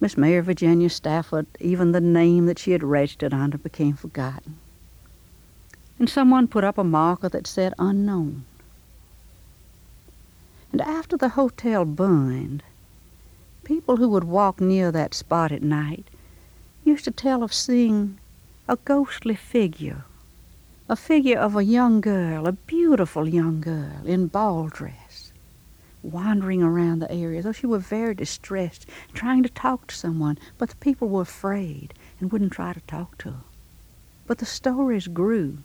[0.00, 4.56] Miss Mary Virginia Stafford, even the name that she had registered under became forgotten.
[5.98, 8.46] And someone put up a marker that said unknown.
[10.72, 12.62] And after the hotel burned,
[13.64, 16.06] people who would walk near that spot at night
[16.82, 18.18] used to tell of seeing
[18.66, 20.04] a ghostly figure,
[20.88, 25.09] a figure of a young girl, a beautiful young girl in ball dress,
[26.02, 30.70] wandering around the area, though she was very distressed, trying to talk to someone, but
[30.70, 33.40] the people were afraid and wouldn't try to talk to her.
[34.26, 35.58] But the stories grew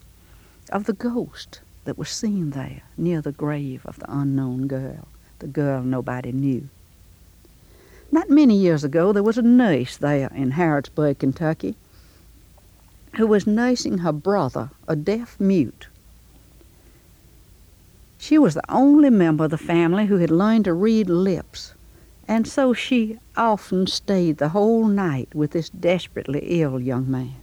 [0.72, 5.08] of the ghost that was seen there near the grave of the unknown girl,
[5.40, 6.70] the girl nobody knew.
[8.12, 11.76] Not many years ago, there was a nurse there in Harrodsburg, Kentucky,
[13.18, 15.88] who was nursing her brother, a deaf mute.
[18.26, 21.76] She was the only member of the family who had learned to read lips,
[22.28, 27.36] and so she often stayed the whole night with this desperately ill young man.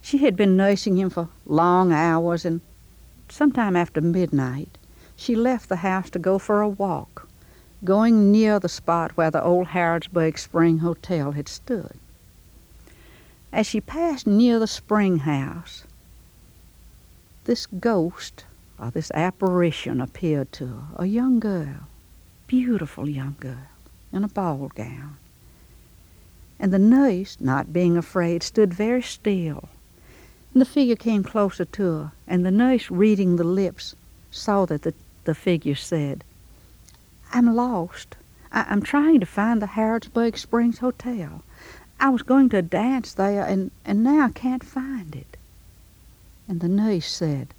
[0.00, 2.60] She had been nursing him for long hours, and
[3.28, 4.78] sometime after midnight,
[5.16, 7.26] she left the house to go for a walk,
[7.82, 11.98] going near the spot where the old Harrodsburg Spring Hotel had stood.
[13.52, 15.82] As she passed near the spring house,
[17.42, 18.44] this ghost
[18.80, 21.86] or this apparition appeared to her, a young girl,
[22.46, 23.68] beautiful young girl,
[24.12, 25.16] in a ball gown.
[26.58, 29.68] And the nurse, not being afraid, stood very still
[30.52, 33.94] and the figure came closer to her, and the nurse, reading the lips,
[34.32, 36.24] saw that the, the figure said,
[37.32, 38.16] I'm lost.
[38.50, 41.44] I, I'm trying to find the Harrodsburg Springs Hotel.
[42.00, 45.36] I was going to dance there, and, and now I can't find it.
[46.48, 47.54] And the nurse said,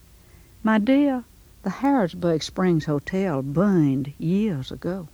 [0.63, 1.23] My dear,
[1.63, 5.07] the Harrodsburg Springs Hotel burned years ago.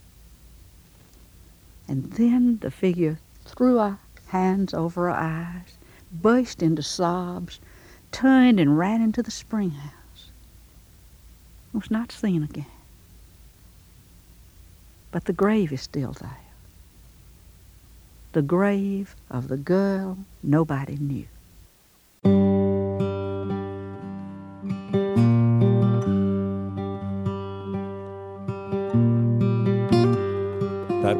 [1.88, 5.78] And then the figure threw her hands over her eyes,
[6.12, 7.62] burst into sobs,
[8.12, 10.32] turned and ran into the spring house.
[11.72, 12.66] Was not seen again.
[15.12, 16.40] But the grave is still there.
[18.34, 21.28] The grave of the girl nobody knew.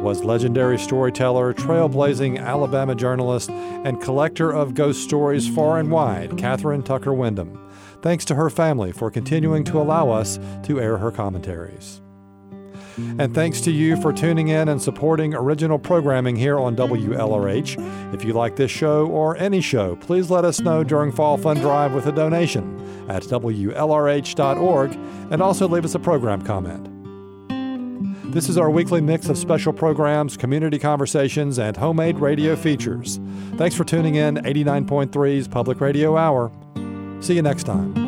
[0.02, 6.84] Was legendary storyteller, trailblazing Alabama journalist, and collector of ghost stories far and wide, Kathryn
[6.84, 7.58] Tucker Windham.
[8.00, 12.00] Thanks to her family for continuing to allow us to air her commentaries.
[13.18, 18.14] And thanks to you for tuning in and supporting original programming here on WLRH.
[18.14, 21.60] If you like this show or any show, please let us know during Fall Fund
[21.60, 24.92] Drive with a donation at WLRH.org
[25.30, 26.97] and also leave us a program comment.
[28.38, 33.18] This is our weekly mix of special programs, community conversations, and homemade radio features.
[33.56, 36.52] Thanks for tuning in 89.3's Public Radio Hour.
[37.20, 38.07] See you next time.